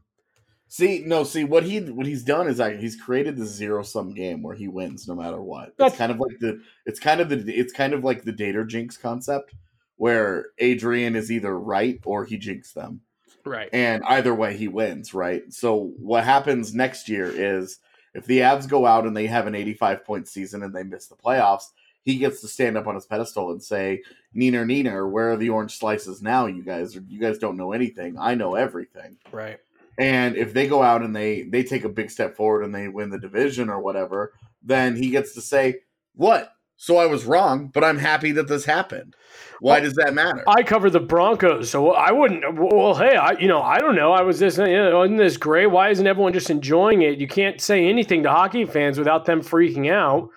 [0.73, 4.12] See, no, see what he what he's done is like he's created this zero sum
[4.12, 5.77] game where he wins no matter what.
[5.77, 8.33] That's- It's kind of like the it's kind of the it's kind of like the
[8.33, 9.53] Dater Jinx concept
[9.97, 13.01] where Adrian is either right or he jinxed them.
[13.45, 13.69] Right.
[13.71, 15.43] And either way he wins, right?
[15.53, 17.77] So what happens next year is
[18.15, 21.05] if the Avs go out and they have an 85 point season and they miss
[21.05, 21.65] the playoffs,
[22.01, 24.01] he gets to stand up on his pedestal and say,
[24.36, 26.95] Neener, Neener, where are the orange slices now, you guys?
[26.95, 28.17] You guys don't know anything.
[28.17, 29.17] I know everything.
[29.31, 29.59] Right.
[29.97, 32.88] And if they go out and they they take a big step forward and they
[32.88, 35.82] win the division or whatever, then he gets to say,
[36.15, 36.51] "What?
[36.77, 39.15] So I was wrong, but I'm happy that this happened.
[39.60, 42.43] Why does that matter?" I cover the Broncos, so I wouldn't.
[42.58, 44.13] Well, hey, I you know I don't know.
[44.13, 45.67] I was this, you know, isn't this great?
[45.67, 47.19] Why isn't everyone just enjoying it?
[47.19, 50.29] You can't say anything to hockey fans without them freaking out.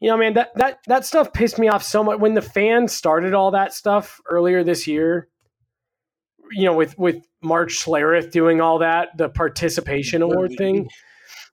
[0.00, 2.92] You know, man, that that that stuff pissed me off so much when the fans
[2.92, 5.28] started all that stuff earlier this year.
[6.52, 10.88] You know, with with Mark Schlereth doing all that, the participation award thing.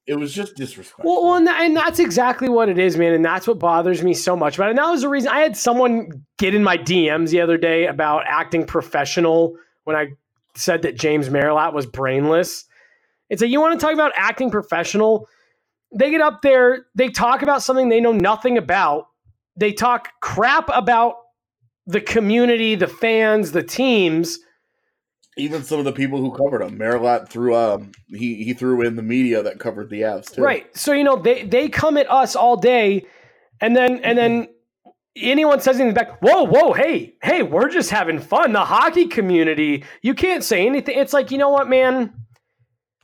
[0.07, 1.05] It was just disrespectful.
[1.05, 3.13] Well, well and, that, and that's exactly what it is, man.
[3.13, 4.69] And that's what bothers me so much about it.
[4.71, 7.85] And that was the reason I had someone get in my DMs the other day
[7.85, 10.07] about acting professional when I
[10.55, 12.65] said that James Merilatt was brainless.
[13.29, 15.27] It's like, you want to talk about acting professional?
[15.93, 19.07] They get up there, they talk about something they know nothing about.
[19.55, 21.17] They talk crap about
[21.85, 24.39] the community, the fans, the teams.
[25.39, 28.95] Even some of the people who covered him, Merilatt threw um he he threw in
[28.95, 30.41] the media that covered the Avs too.
[30.41, 30.75] Right.
[30.77, 33.05] So you know they they come at us all day,
[33.61, 34.47] and then and then
[35.15, 36.21] anyone says anything back.
[36.21, 38.53] Whoa, whoa, hey, hey, we're just having fun.
[38.53, 39.83] The hockey community.
[40.01, 40.97] You can't say anything.
[40.97, 42.13] It's like you know what, man.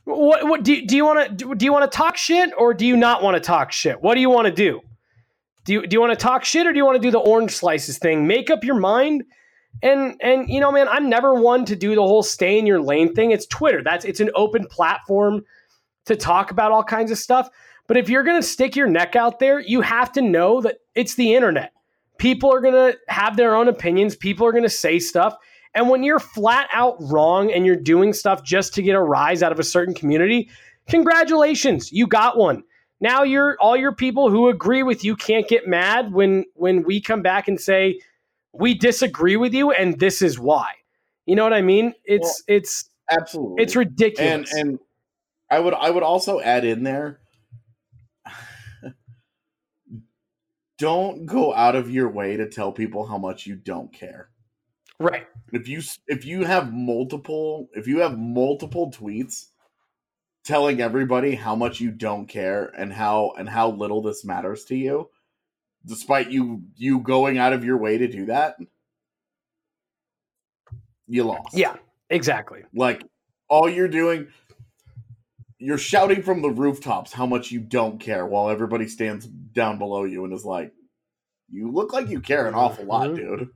[0.04, 1.64] What what do you, do you want to do?
[1.64, 4.00] You want to talk shit or do you not want to talk shit?
[4.00, 4.80] What do you want to do?
[5.64, 7.18] Do you do you want to talk shit or do you want to do the
[7.18, 8.26] orange slices thing?
[8.26, 9.24] Make up your mind.
[9.82, 12.80] And and you know, man, I'm never one to do the whole stay in your
[12.80, 13.30] lane thing.
[13.30, 13.82] It's Twitter.
[13.82, 15.44] That's it's an open platform
[16.06, 17.50] to talk about all kinds of stuff.
[17.86, 20.78] But if you're going to stick your neck out there, you have to know that
[20.94, 21.72] it's the internet.
[22.18, 24.16] People are going to have their own opinions.
[24.16, 25.36] People are going to say stuff.
[25.74, 29.42] And when you're flat out wrong and you're doing stuff just to get a rise
[29.42, 30.48] out of a certain community,
[30.88, 32.64] congratulations, you got one.
[33.00, 37.00] now you're all your people who agree with you can't get mad when when we
[37.00, 38.00] come back and say
[38.58, 40.72] we disagree with you and this is why.
[41.26, 41.94] You know what I mean?
[42.04, 43.62] It's it's Absolutely.
[43.62, 44.52] it's ridiculous.
[44.52, 44.78] and and
[45.50, 47.20] I would I would also add in there
[50.78, 54.28] don't go out of your way to tell people how much you don't care.
[54.98, 55.26] right.
[55.52, 59.46] If you if you have multiple if you have multiple tweets
[60.44, 64.76] telling everybody how much you don't care and how and how little this matters to
[64.76, 65.10] you
[65.86, 68.56] despite you you going out of your way to do that
[71.06, 71.56] you lost.
[71.56, 71.76] Yeah,
[72.10, 72.62] exactly.
[72.74, 73.04] Like
[73.48, 74.28] all you're doing,
[75.58, 80.04] you're shouting from the rooftops how much you don't care while everybody stands down below
[80.04, 80.72] you and is like,
[81.48, 83.16] you look like you care an awful lot, Mhm.
[83.16, 83.50] dude.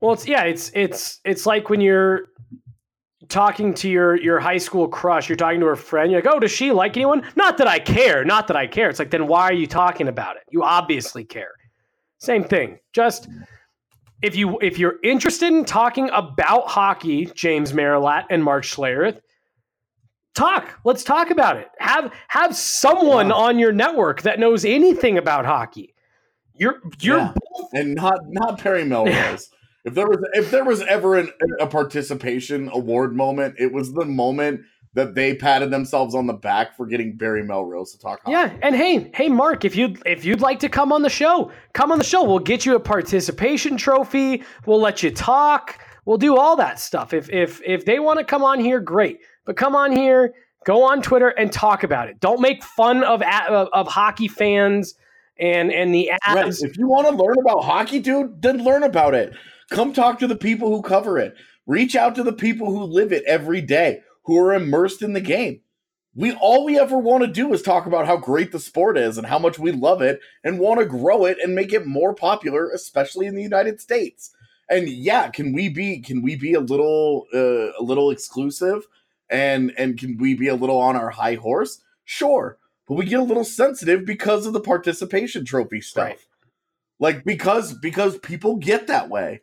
[0.00, 2.26] Well, it's yeah, it's it's it's like when you're
[3.28, 6.40] talking to your your high school crush, you're talking to her friend, you're like, "Oh,
[6.40, 8.88] does she like anyone?" Not that I care, not that I care.
[8.88, 10.42] It's like, then why are you talking about it?
[10.50, 11.52] You obviously care.
[12.18, 12.78] Same thing.
[12.92, 13.28] Just
[14.22, 19.20] if you if you're interested in talking about hockey, James Merilatt and Mark Schlereth,
[20.34, 20.78] talk.
[20.84, 21.68] Let's talk about it.
[21.78, 25.94] Have have someone on your network that knows anything about hockey.
[26.54, 27.34] You're you're Yeah.
[27.74, 29.50] And not not Barry Melrose.
[29.84, 34.04] if there was if there was ever an, a participation award moment, it was the
[34.04, 34.62] moment
[34.94, 38.32] that they patted themselves on the back for getting Barry Melrose to talk hockey.
[38.32, 41.52] Yeah, and hey, hey, Mark, if you'd if you'd like to come on the show,
[41.72, 42.24] come on the show.
[42.24, 44.42] We'll get you a participation trophy.
[44.66, 45.78] We'll let you talk.
[46.04, 47.12] We'll do all that stuff.
[47.12, 49.20] If if if they want to come on here, great.
[49.44, 52.18] But come on here, go on Twitter and talk about it.
[52.20, 54.94] Don't make fun of of, of hockey fans
[55.38, 56.46] and and the Right.
[56.46, 56.62] ads.
[56.62, 59.32] If you want to learn about hockey, dude, then learn about it.
[59.70, 61.34] Come talk to the people who cover it.
[61.66, 65.20] Reach out to the people who live it every day, who are immersed in the
[65.20, 65.60] game.
[66.14, 69.18] We all we ever want to do is talk about how great the sport is
[69.18, 72.14] and how much we love it and want to grow it and make it more
[72.14, 74.30] popular, especially in the United States.
[74.70, 78.86] And yeah, can we be can we be a little uh, a little exclusive
[79.30, 81.80] and and can we be a little on our high horse?
[82.04, 86.18] Sure, but we get a little sensitive because of the participation trophy stuff Right.
[86.98, 89.42] like because because people get that way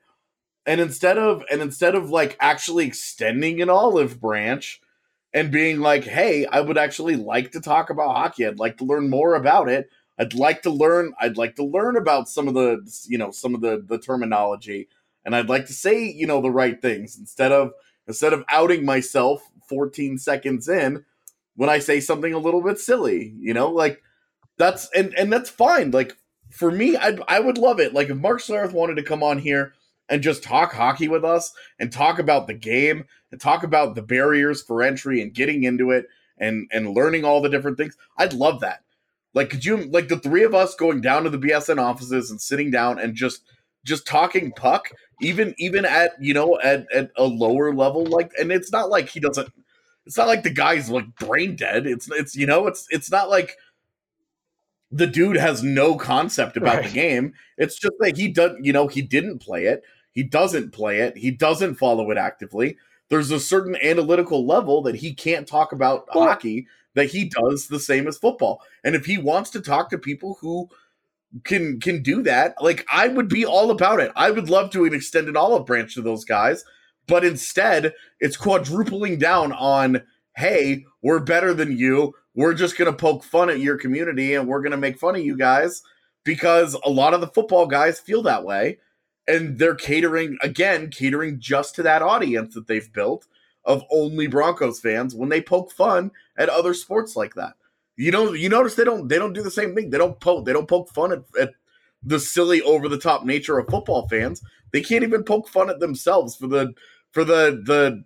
[0.65, 4.81] and instead of and instead of like actually extending an olive branch
[5.33, 8.45] and being like hey i would actually like to talk about hockey.
[8.45, 9.89] I'd like to learn more about it.
[10.17, 13.55] I'd like to learn i'd like to learn about some of the you know some
[13.55, 14.87] of the the terminology
[15.25, 17.17] and i'd like to say you know the right things.
[17.17, 17.73] Instead of
[18.07, 21.05] instead of outing myself 14 seconds in
[21.55, 24.01] when i say something a little bit silly you know like
[24.57, 25.91] that's and and that's fine.
[25.91, 26.15] Like
[26.49, 27.93] for me, I'd, I would love it.
[27.93, 29.73] Like if Mark Schlereth wanted to come on here
[30.09, 34.01] and just talk hockey with us and talk about the game and talk about the
[34.01, 38.33] barriers for entry and getting into it and and learning all the different things, I'd
[38.33, 38.81] love that.
[39.33, 42.39] Like could you like the three of us going down to the BSN offices and
[42.41, 43.43] sitting down and just
[43.83, 44.89] just talking puck,
[45.21, 49.09] even even at you know at at a lower level like and it's not like
[49.09, 49.49] he doesn't
[50.05, 51.87] it's not like the guy's like brain dead.
[51.87, 53.57] It's it's you know it's it's not like
[54.91, 57.33] the dude has no concept about the game.
[57.57, 59.83] It's just that he does, you know, he didn't play it.
[60.11, 61.17] He doesn't play it.
[61.17, 62.77] He doesn't follow it actively.
[63.09, 67.67] There's a certain analytical level that he can't talk about Well- hockey that he does
[67.67, 68.61] the same as football.
[68.83, 70.69] And if he wants to talk to people who
[71.43, 74.11] can can do that, like I would be all about it.
[74.15, 76.63] I would love to extend an olive branch to those guys,
[77.07, 80.01] but instead it's quadrupling down on
[80.37, 82.13] hey, we're better than you.
[82.35, 85.15] We're just going to poke fun at your community and we're going to make fun
[85.15, 85.81] of you guys
[86.23, 88.79] because a lot of the football guys feel that way
[89.27, 93.27] and they're catering again catering just to that audience that they've built
[93.63, 97.53] of only Broncos fans when they poke fun at other sports like that.
[97.97, 99.89] You know, you notice they don't they don't do the same thing.
[99.89, 101.53] They don't poke they don't poke fun at, at
[102.03, 104.41] the silly over the top nature of football fans.
[104.71, 106.73] They can't even poke fun at themselves for the
[107.11, 108.03] for the the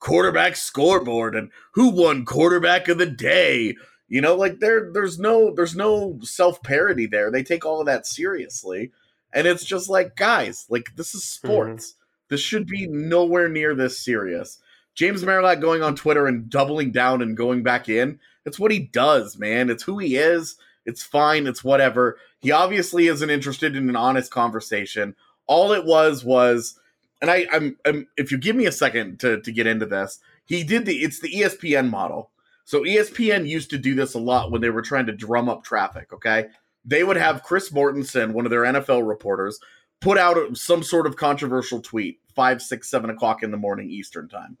[0.00, 3.76] quarterback scoreboard and who won quarterback of the day.
[4.08, 7.30] You know, like there there's no there's no self-parody there.
[7.30, 8.90] They take all of that seriously.
[9.32, 11.46] And it's just like, guys, like this is mm-hmm.
[11.46, 11.94] sports.
[12.28, 14.58] This should be nowhere near this serious.
[14.94, 18.18] James Merilatt going on Twitter and doubling down and going back in.
[18.44, 19.70] It's what he does, man.
[19.70, 20.56] It's who he is.
[20.84, 21.46] It's fine.
[21.46, 22.18] It's whatever.
[22.40, 25.14] He obviously isn't interested in an honest conversation.
[25.46, 26.79] All it was was,
[27.20, 30.18] and I, I'm, I'm if you give me a second to to get into this,
[30.44, 30.98] he did the.
[30.98, 32.30] It's the ESPN model.
[32.64, 35.64] So ESPN used to do this a lot when they were trying to drum up
[35.64, 36.12] traffic.
[36.12, 36.46] Okay,
[36.84, 39.58] they would have Chris Mortensen, one of their NFL reporters,
[40.00, 44.28] put out some sort of controversial tweet five, six, seven o'clock in the morning Eastern
[44.28, 44.56] time.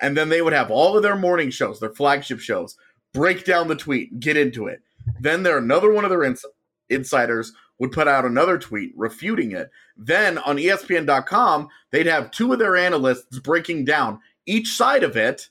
[0.00, 2.76] And then they would have all of their morning shows, their flagship shows,
[3.12, 4.82] break down the tweet, get into it.
[5.20, 6.44] Then there another one of their ins-
[6.88, 9.70] insiders would put out another tweet refuting it.
[9.96, 15.48] Then on ESPN.com, they'd have two of their analysts breaking down each side of it,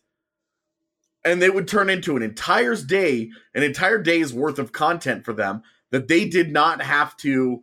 [1.26, 5.34] and they would turn into an entire day, an entire day's worth of content for
[5.34, 7.61] them that they did not have to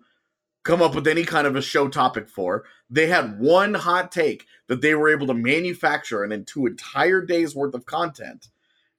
[0.63, 2.65] come up with any kind of a show topic for.
[2.89, 7.55] They had one hot take that they were able to manufacture and into entire days
[7.55, 8.49] worth of content.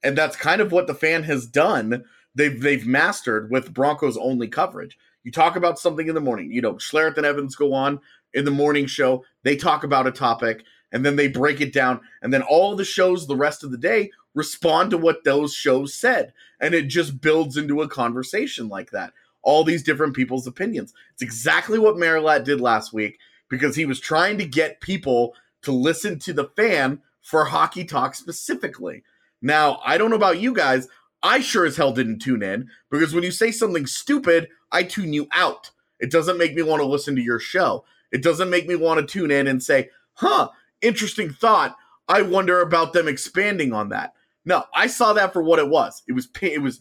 [0.02, 2.04] And that's kind of what the fan has done.
[2.34, 4.98] They've they've mastered with Broncos only coverage.
[5.24, 8.00] You talk about something in the morning, you know, Schlereth and Evans go on
[8.34, 12.00] in the morning show, they talk about a topic, and then they break it down,
[12.22, 15.94] and then all the shows the rest of the day respond to what those shows
[15.94, 16.32] said.
[16.60, 19.12] And it just builds into a conversation like that.
[19.42, 20.94] All these different people's opinions.
[21.14, 23.18] It's exactly what Merilatt did last week
[23.48, 28.14] because he was trying to get people to listen to the fan for hockey talk
[28.14, 29.02] specifically.
[29.40, 30.88] Now, I don't know about you guys.
[31.22, 35.12] I sure as hell didn't tune in because when you say something stupid, I tune
[35.12, 35.70] you out.
[36.00, 37.84] It doesn't make me want to listen to your show.
[38.10, 40.50] It doesn't make me want to tune in and say, huh,
[40.80, 41.76] interesting thought.
[42.08, 44.14] I wonder about them expanding on that.
[44.44, 46.02] No, I saw that for what it was.
[46.08, 46.80] It was it was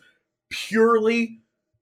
[0.50, 1.40] purely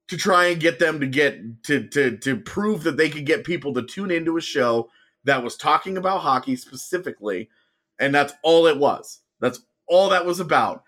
[0.10, 3.46] to try and get them to get to to to prove that they could get
[3.46, 4.90] people to tune into a show
[5.24, 7.50] that was talking about hockey specifically,
[8.00, 9.22] and that's all it was.
[9.40, 10.84] That's all that was about.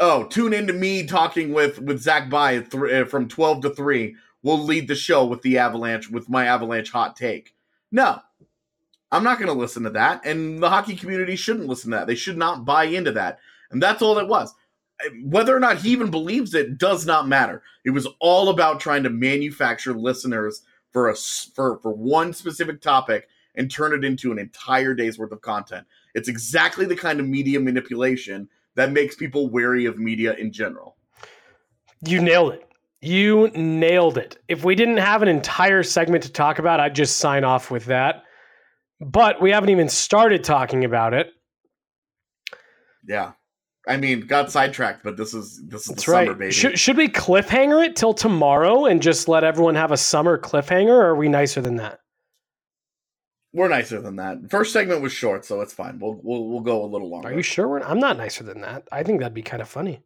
[0.00, 4.16] Oh, tune into me talking with with Zach By th- uh, from twelve to three.
[4.42, 7.54] We'll lead the show with the Avalanche with my Avalanche hot take.
[7.92, 8.20] No,
[9.12, 12.06] I'm not going to listen to that, and the hockey community shouldn't listen to that.
[12.06, 13.38] They should not buy into that,
[13.70, 14.52] and that's all it was.
[15.22, 17.62] Whether or not he even believes it does not matter.
[17.84, 23.28] It was all about trying to manufacture listeners for a for for one specific topic
[23.54, 25.86] and turn it into an entire day's worth of content.
[26.14, 30.96] It's exactly the kind of media manipulation that makes people wary of media in general.
[32.06, 32.68] You nailed it.
[33.00, 34.38] You nailed it.
[34.48, 37.84] If we didn't have an entire segment to talk about, I'd just sign off with
[37.86, 38.22] that.
[39.00, 41.30] But we haven't even started talking about it.
[43.06, 43.32] Yeah.
[43.86, 46.26] I mean, got sidetracked, but this is this is That's the right.
[46.26, 46.52] summer, baby.
[46.52, 50.88] Should, should we cliffhanger it till tomorrow and just let everyone have a summer cliffhanger?
[50.88, 52.00] Or are we nicer than that?
[53.54, 54.50] We're nicer than that.
[54.50, 56.00] First segment was short, so it's fine.
[56.00, 57.28] We'll we'll, we'll go a little longer.
[57.28, 57.68] Are you sure?
[57.68, 58.88] We're, I'm not nicer than that.
[58.90, 60.02] I think that'd be kind of funny.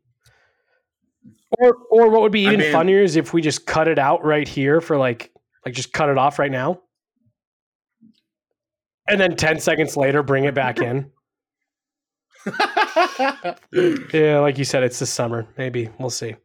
[1.59, 3.99] Or, or what would be I even mean- funnier is if we just cut it
[3.99, 5.33] out right here for like,
[5.65, 6.83] like just cut it off right now,
[9.09, 11.11] and then ten seconds later bring it back in.
[14.13, 15.47] yeah, like you said, it's the summer.
[15.57, 16.37] Maybe we'll see.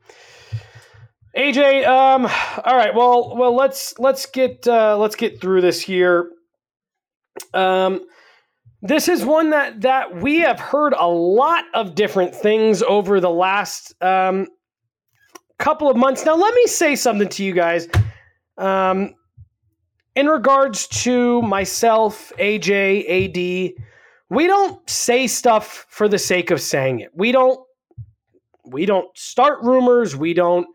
[1.38, 2.26] AJ, um,
[2.64, 2.96] all right.
[2.96, 6.30] Well, well, let's let's get uh, let's get through this here.
[7.54, 8.06] Um,
[8.82, 13.30] this is one that that we have heard a lot of different things over the
[13.30, 14.48] last um,
[15.58, 16.26] couple of months.
[16.26, 17.88] Now, let me say something to you guys.
[18.58, 19.16] Um,
[20.16, 23.84] in regards to myself, AJ, AD,
[24.30, 27.12] we don't say stuff for the sake of saying it.
[27.16, 27.60] We don't
[28.66, 30.68] we don't start rumors, we don't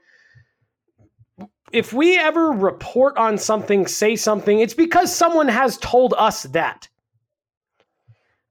[1.72, 6.88] if we ever report on something, say something, it's because someone has told us that.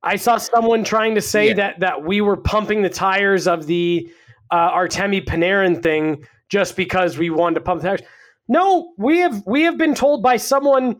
[0.03, 1.53] I saw someone trying to say Yeah.
[1.55, 4.09] that that we were pumping the tires of the
[4.51, 8.01] uh, Artemi Panarin thing just because we wanted to pump the tires.
[8.47, 10.97] No, we have we have been told by someone,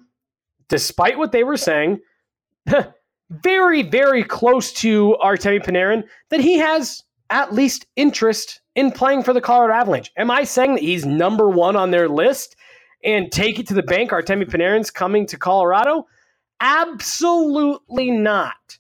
[0.67, 1.99] despite what they were saying,
[3.29, 9.33] very very close to Artemi Panarin, that he has at least interest in playing for
[9.33, 10.11] the Colorado Avalanche.
[10.15, 12.55] Am I saying that he's number one on their list
[13.03, 14.11] and take it to the bank?
[14.11, 16.05] Artemi Panarin's coming to Colorado?
[16.61, 18.77] Absolutely not.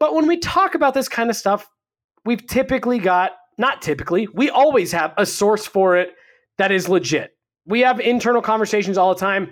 [0.00, 1.70] But when we talk about this kind of stuff,
[2.24, 6.14] we've typically got, not typically, we always have a source for it
[6.56, 7.36] that is legit.
[7.66, 9.50] We have internal conversations all the time.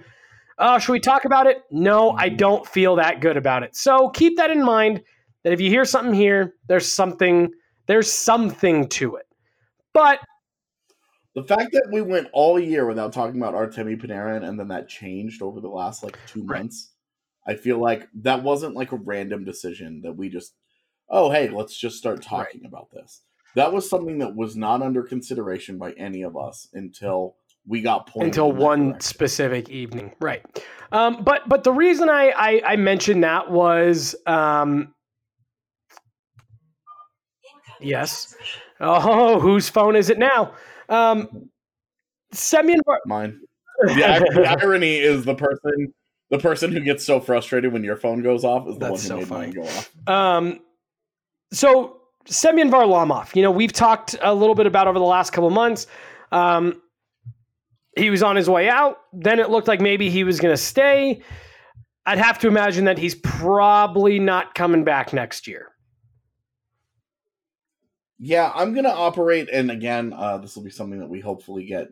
[0.59, 1.63] Uh, should we talk about it?
[1.71, 3.77] No, I don't feel that good about it.
[3.77, 5.03] So keep that in mind
[5.45, 7.53] that if you hear something here, there's something,
[7.87, 9.26] there's something to it.
[9.97, 10.21] But
[11.35, 14.89] The fact that we went all year without talking about Artemi Panarin and then that
[14.91, 16.61] changed over the last like two Right.
[16.61, 16.93] months,
[17.47, 20.55] I feel like that wasn't like a random decision that we just,
[21.09, 23.23] oh, hey, let's just start talking about this.
[23.55, 27.37] That was something that was not under consideration by any of us until
[27.67, 29.01] we got pointed until one direction.
[29.01, 30.43] specific evening, right?
[30.93, 34.95] Um, but but the reason I, I I mentioned that was um,
[37.81, 38.37] yes.
[38.81, 40.53] Oh, whose phone is it now?
[40.89, 41.49] Um,
[42.33, 43.41] Semyon Var- Mine.
[43.87, 43.95] The,
[44.35, 45.93] the irony is the person,
[46.31, 49.01] the person who gets so frustrated when your phone goes off is the That's one
[49.01, 49.47] who so made funny.
[49.47, 50.09] mine go off.
[50.09, 50.61] Um,
[51.53, 55.49] so Semyon Varlamov, you know, we've talked a little bit about over the last couple
[55.49, 55.87] of months.
[56.33, 56.83] Um,
[57.97, 58.99] he was on his way out.
[59.13, 61.23] Then it looked like maybe he was going to stay.
[62.05, 65.73] I'd have to imagine that he's probably not coming back next year.
[68.19, 71.89] Yeah, I'm gonna operate, and again, uh, this will be something that we hopefully get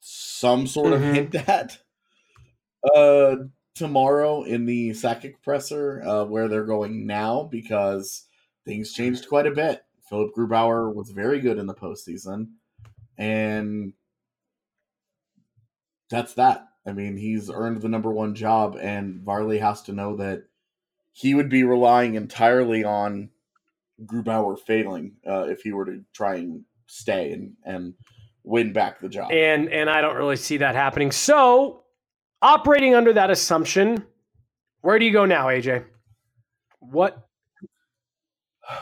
[0.00, 1.14] some sort of Mhm.
[1.14, 1.78] hint at
[2.94, 3.36] uh,
[3.74, 8.26] tomorrow in the Sakic presser, uh, where they're going now, because
[8.64, 9.84] things changed quite a bit.
[10.08, 12.52] Philipp Grubauer was very good in the postseason,
[13.18, 13.94] and
[16.10, 16.68] that's that.
[16.86, 20.44] I mean, he's earned the number one job, and Varley has to know that
[21.12, 23.30] he would be relying entirely on
[24.02, 27.94] Grubauer failing uh, if he were to try and stay and, and
[28.42, 29.30] win back the job.
[29.32, 31.12] And and I don't really see that happening.
[31.12, 31.82] So,
[32.42, 34.04] operating under that assumption,
[34.80, 35.84] where do you go now, AJ?
[36.80, 37.26] What?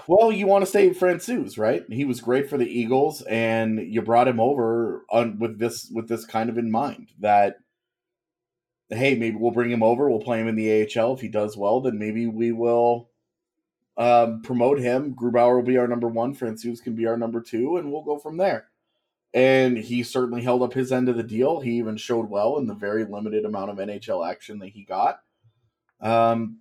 [0.07, 1.85] Well, you want to stay Francouz, right?
[1.89, 6.09] He was great for the Eagles, and you brought him over on, with this with
[6.09, 7.57] this kind of in mind that
[8.91, 11.15] hey, maybe we'll bring him over, we'll play him in the AHL.
[11.15, 13.09] If he does well, then maybe we will
[13.97, 15.15] um, promote him.
[15.15, 18.19] Grubauer will be our number one, Francouz can be our number two, and we'll go
[18.19, 18.69] from there.
[19.35, 21.61] And he certainly held up his end of the deal.
[21.61, 25.21] He even showed well in the very limited amount of NHL action that he got.
[26.01, 26.59] Um,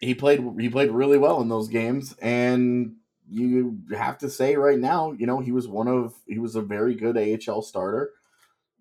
[0.00, 2.96] he played he played really well in those games, and
[3.30, 6.62] you have to say right now, you know, he was one of he was a
[6.62, 8.10] very good AHL starter.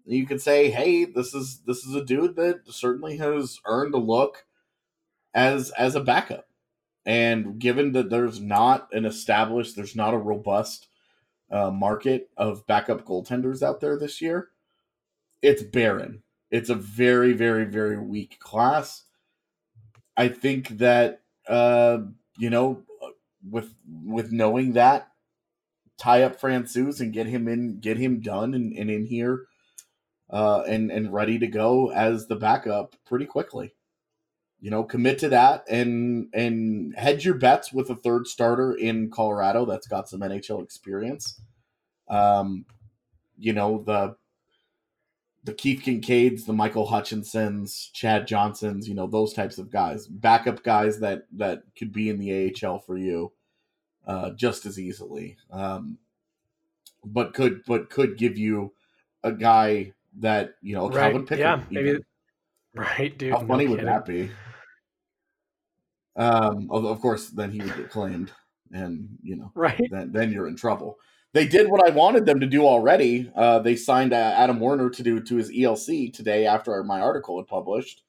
[0.06, 4.00] You could say, hey, this is this is a dude that certainly has earned a
[4.00, 4.46] look
[5.34, 6.49] as as a backup.
[7.10, 10.90] And given that there's not an established, there's not a robust
[11.50, 14.50] uh, market of backup goaltenders out there this year,
[15.42, 16.22] it's barren.
[16.52, 19.06] It's a very, very, very weak class.
[20.18, 22.02] I think that uh,
[22.38, 22.84] you know,
[23.50, 23.74] with
[24.06, 25.08] with knowing that,
[25.98, 29.48] tie up Francouz and get him in, get him done and, and in here,
[30.30, 33.74] uh, and and ready to go as the backup pretty quickly.
[34.62, 39.10] You know, commit to that and and hedge your bets with a third starter in
[39.10, 41.40] Colorado that's got some NHL experience.
[42.10, 42.66] Um,
[43.38, 44.16] you know the
[45.46, 50.64] the Keith Kincaids, the Michael Hutchinsons, Chad Johnsons, you know those types of guys, backup
[50.64, 53.32] guys that that could be in the AHL for you,
[54.06, 55.38] uh, just as easily.
[55.52, 55.98] Um,
[57.06, 58.74] but could but could give you
[59.24, 61.40] a guy that you know Right, Calvin Pickard.
[61.40, 62.00] yeah, maybe-.
[62.76, 63.32] Right, dude.
[63.34, 64.30] How no funny would that be?
[66.20, 68.32] Um, of, of course, then he would get claimed,
[68.74, 69.82] and you know, Right.
[69.90, 70.98] then then you're in trouble.
[71.34, 73.32] They did what I wanted them to do already.
[73.36, 77.38] Uh, they signed uh, Adam Werner to do to his ELC today after my article
[77.38, 78.04] had published.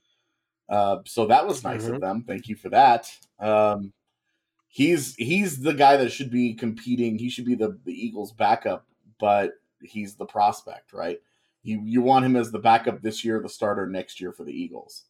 [0.68, 1.94] Uh, so that was nice Mhm.
[1.96, 2.24] of them.
[2.26, 3.11] Thank you for that.
[3.38, 3.92] Um,
[4.68, 7.18] he's he's the guy that should be competing.
[7.18, 8.86] He should be the, the Eagles' backup,
[9.18, 9.52] but
[9.82, 11.18] he's the prospect, right?
[11.62, 14.52] You you want him as the backup this year, the starter next year for the
[14.52, 15.04] Eagles.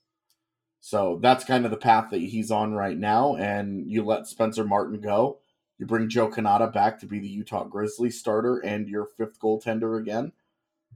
[0.81, 3.37] So that's kind of the path that he's on right now.
[3.37, 5.39] And you let Spencer Martin go.
[5.79, 9.99] You bring Joe Cannata back to be the Utah Grizzlies starter and your fifth goaltender
[9.99, 10.33] again,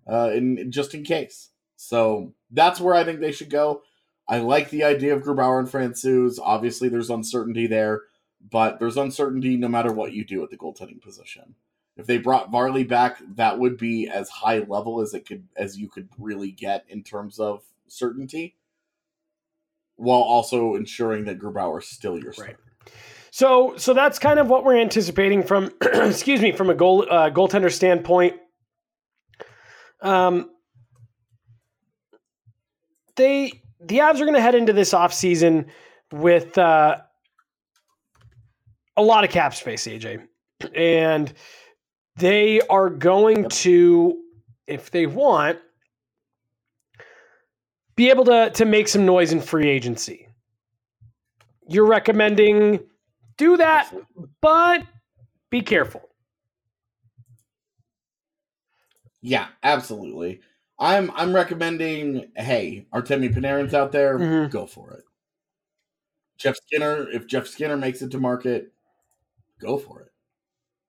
[0.07, 1.51] uh, in just in case.
[1.77, 3.83] So that's where I think they should go.
[4.29, 6.39] I like the idea of Grubauer and Francouz.
[6.43, 8.03] Obviously, there's uncertainty there,
[8.51, 11.55] but there's uncertainty no matter what you do at the goaltending position.
[11.97, 15.79] If they brought Varley back, that would be as high level as it could as
[15.79, 18.57] you could really get in terms of certainty,
[19.97, 22.59] while also ensuring that Grubauer is still your starter.
[23.31, 27.31] So, so that's kind of what we're anticipating from, excuse me, from a goal uh,
[27.31, 28.37] goaltender standpoint.
[30.01, 30.51] Um,
[33.17, 35.67] they the Avs are going to head into this offseason
[36.13, 36.97] with uh,
[38.97, 40.27] a lot of cap space, AJ,
[40.75, 41.33] and
[42.17, 44.23] they are going to,
[44.67, 45.59] if they want,
[47.97, 50.29] be able to to make some noise in free agency.
[51.69, 52.81] You're recommending
[53.37, 53.93] do that,
[54.41, 54.85] but
[55.51, 56.03] be careful.
[59.23, 60.41] Yeah, absolutely.
[60.79, 62.31] I'm I'm recommending.
[62.37, 64.19] Hey, Artemi Panarin's out there.
[64.19, 64.51] Mhm.
[64.51, 65.05] Go for it.
[66.37, 67.09] Jeff Skinner.
[67.11, 68.73] If Jeff Skinner makes it to market,
[69.61, 70.13] go for it.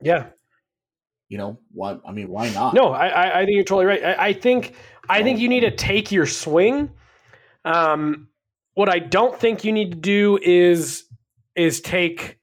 [0.02, 0.30] Yeah.
[1.30, 1.98] You know why?
[2.08, 2.74] I mean, why not?
[2.74, 4.04] No, I, I, I think you're totally right.
[4.04, 4.76] I, I think
[5.10, 6.92] I think you need to take your swing.
[7.64, 8.28] Um,
[8.76, 11.06] what I don't think you need to do is
[11.56, 12.38] is take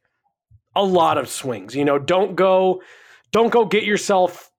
[0.75, 1.77] a lot of swings.
[1.77, 2.83] You know, don't go
[3.31, 4.51] don't go get yourself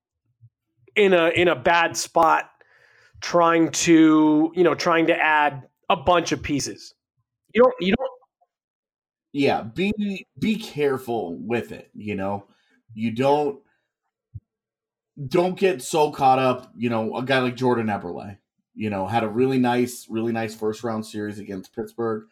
[0.95, 2.49] in a in a bad spot
[3.19, 6.93] trying to you know trying to add a bunch of pieces.
[7.53, 8.09] You don't you don't
[9.33, 12.45] yeah be be careful with it you know
[12.93, 13.59] you don't
[15.27, 16.71] don't get so caught up.
[16.75, 18.37] You know, a guy like Jordan Eberle,
[18.73, 22.25] you know, had a really nice, really nice first round series against Pittsburgh,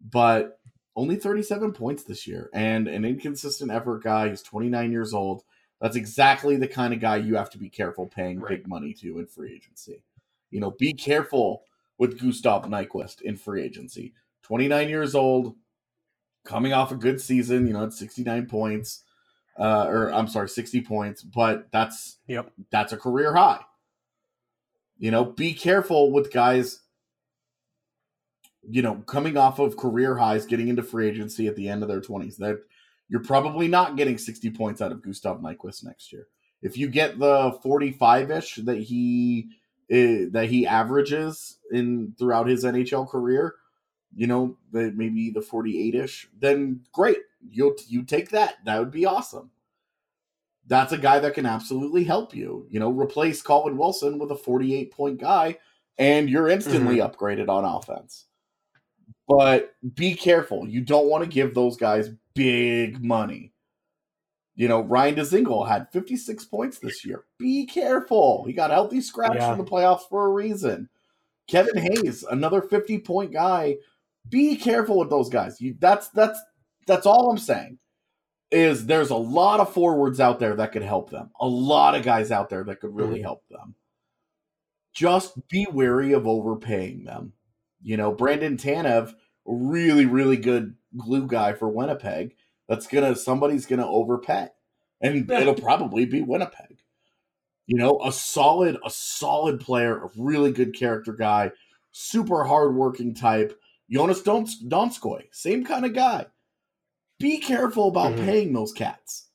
[0.00, 0.60] but
[0.96, 4.28] only 37 points this year and an inconsistent effort guy.
[4.28, 5.42] He's 29 years old.
[5.80, 8.58] That's exactly the kind of guy you have to be careful paying Right.
[8.58, 10.02] big money to in free agency.
[10.50, 11.64] You know, be careful
[11.98, 14.14] with Gustav Nyquist in free agency.
[14.42, 15.56] 29 years old,
[16.44, 19.03] coming off a good season, you know, it's 69 points.
[19.56, 22.52] Uh, or I'm sorry, 60 points, but that's Yep.
[22.70, 23.60] that's a career high.
[24.98, 26.80] You know, be careful with guys,
[28.68, 31.88] you know, coming off of career highs, getting into free agency at the end of
[31.88, 32.36] their 20s.
[32.38, 32.60] That
[33.08, 36.26] you're probably not getting 60 points out of Gustav Nyquist next year.
[36.62, 39.50] If you get the 45-ish that he
[39.90, 43.54] eh, that he averages in throughout his NHL career,
[44.16, 47.18] you know, maybe the 48-ish, then great.
[47.50, 48.56] You'll you take that.
[48.64, 49.50] That would be awesome
[50.66, 52.66] that's a guy that can absolutely help you.
[52.70, 55.58] You know, replace Colin Wilson with a 48 point guy,
[55.98, 57.14] and you're instantly mm-hmm.
[57.14, 58.26] upgraded on offense.
[59.28, 60.68] But be careful.
[60.68, 63.52] You don't want to give those guys big money.
[64.56, 67.24] You know, Ryan Dzingel had 56 points this year.
[67.38, 68.44] Be careful.
[68.44, 69.50] He got healthy scratch Yeah.
[69.50, 70.88] for the playoffs for a reason.
[71.48, 73.76] Kevin Hayes, another 50 point guy.
[74.28, 75.60] Be careful with those guys.
[75.60, 76.40] You that's that's
[76.86, 77.78] that's all I'm saying
[78.50, 81.30] is there's a lot of forwards out there that could help them.
[81.40, 83.22] A lot of guys out there that could really Mhm.
[83.22, 83.74] help them.
[84.92, 87.32] Just be wary of overpaying them.
[87.82, 89.14] You know, Brandon Tanev,
[89.44, 92.36] really, really good glue guy for Winnipeg.
[92.68, 94.50] That's gonna somebody's gonna overpay.
[95.00, 96.78] And it'll probably be Winnipeg.
[97.66, 101.50] You know, a solid, a solid player, a really good character guy,
[101.90, 103.58] super hardworking type.
[103.90, 106.26] Joonas Dons- Donskoy, same kind of guy
[107.18, 108.24] be careful about Mhm.
[108.24, 109.28] paying those cats.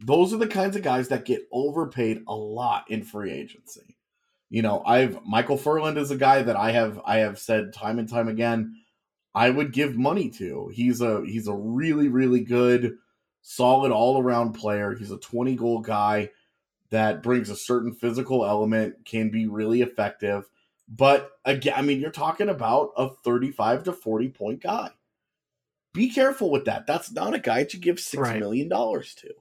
[0.00, 3.96] Those are the kinds of guys that get overpaid a lot in free agency.
[4.50, 7.98] You know, I've Micheal Ferland is a guy that I have I have said time
[7.98, 8.76] and time again
[9.34, 10.68] I would give money to.
[10.68, 12.98] He's a he's a really really good
[13.42, 14.94] solid all-around player.
[14.94, 16.30] He's a 20 goal guy
[16.90, 20.48] that brings a certain physical element, can be really effective.
[20.88, 24.90] But again, I mean, you're talking about a 35 to 40 point guy
[25.92, 26.86] be careful with that.
[26.86, 28.38] That's not a guy to give six Right.
[28.40, 29.34] million dollars to.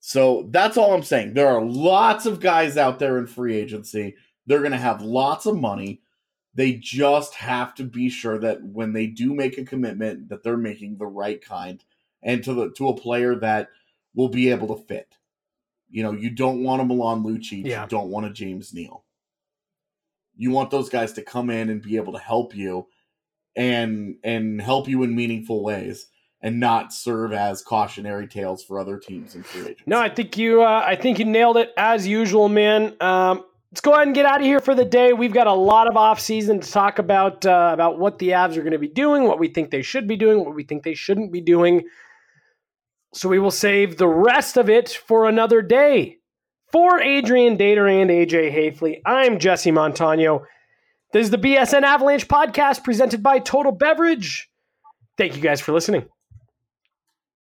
[0.00, 1.34] So that's all I'm saying.
[1.34, 4.14] There are lots of guys out there in free agency.
[4.46, 6.00] They're going to have lots of money.
[6.54, 10.56] They just have to be sure that when they do make a commitment, that they're
[10.56, 11.84] making the right kind,
[12.22, 13.68] and to the to a player that
[14.14, 15.16] will be able to fit.
[15.90, 17.66] You know, you don't want a Milan Lucic.
[17.66, 17.82] Yeah.
[17.82, 19.04] You don't want a James Neal.
[20.36, 22.86] You want those guys to come in and be able to help you
[23.56, 26.08] and and help you in meaningful ways
[26.42, 29.82] and not serve as cautionary tales for other teams in free agency.
[29.86, 30.62] No, I think you.
[30.62, 32.94] Uh, I think you nailed it as usual, man.
[33.00, 35.12] Um, let's go ahead and get out of here for the day.
[35.12, 38.56] We've got a lot of off season to talk about uh, about what the Avs
[38.56, 40.82] are going to be doing, what we think they should be doing, what we think
[40.82, 41.84] they shouldn't be doing.
[43.14, 46.18] So we will save the rest of it for another day.
[46.70, 50.44] For Adrian Dater and AJ Haefele, I'm Jesse Montano.
[51.16, 54.50] This is the BSN Avalanche podcast presented by Total Beverage.
[55.16, 56.04] Thank you guys for listening.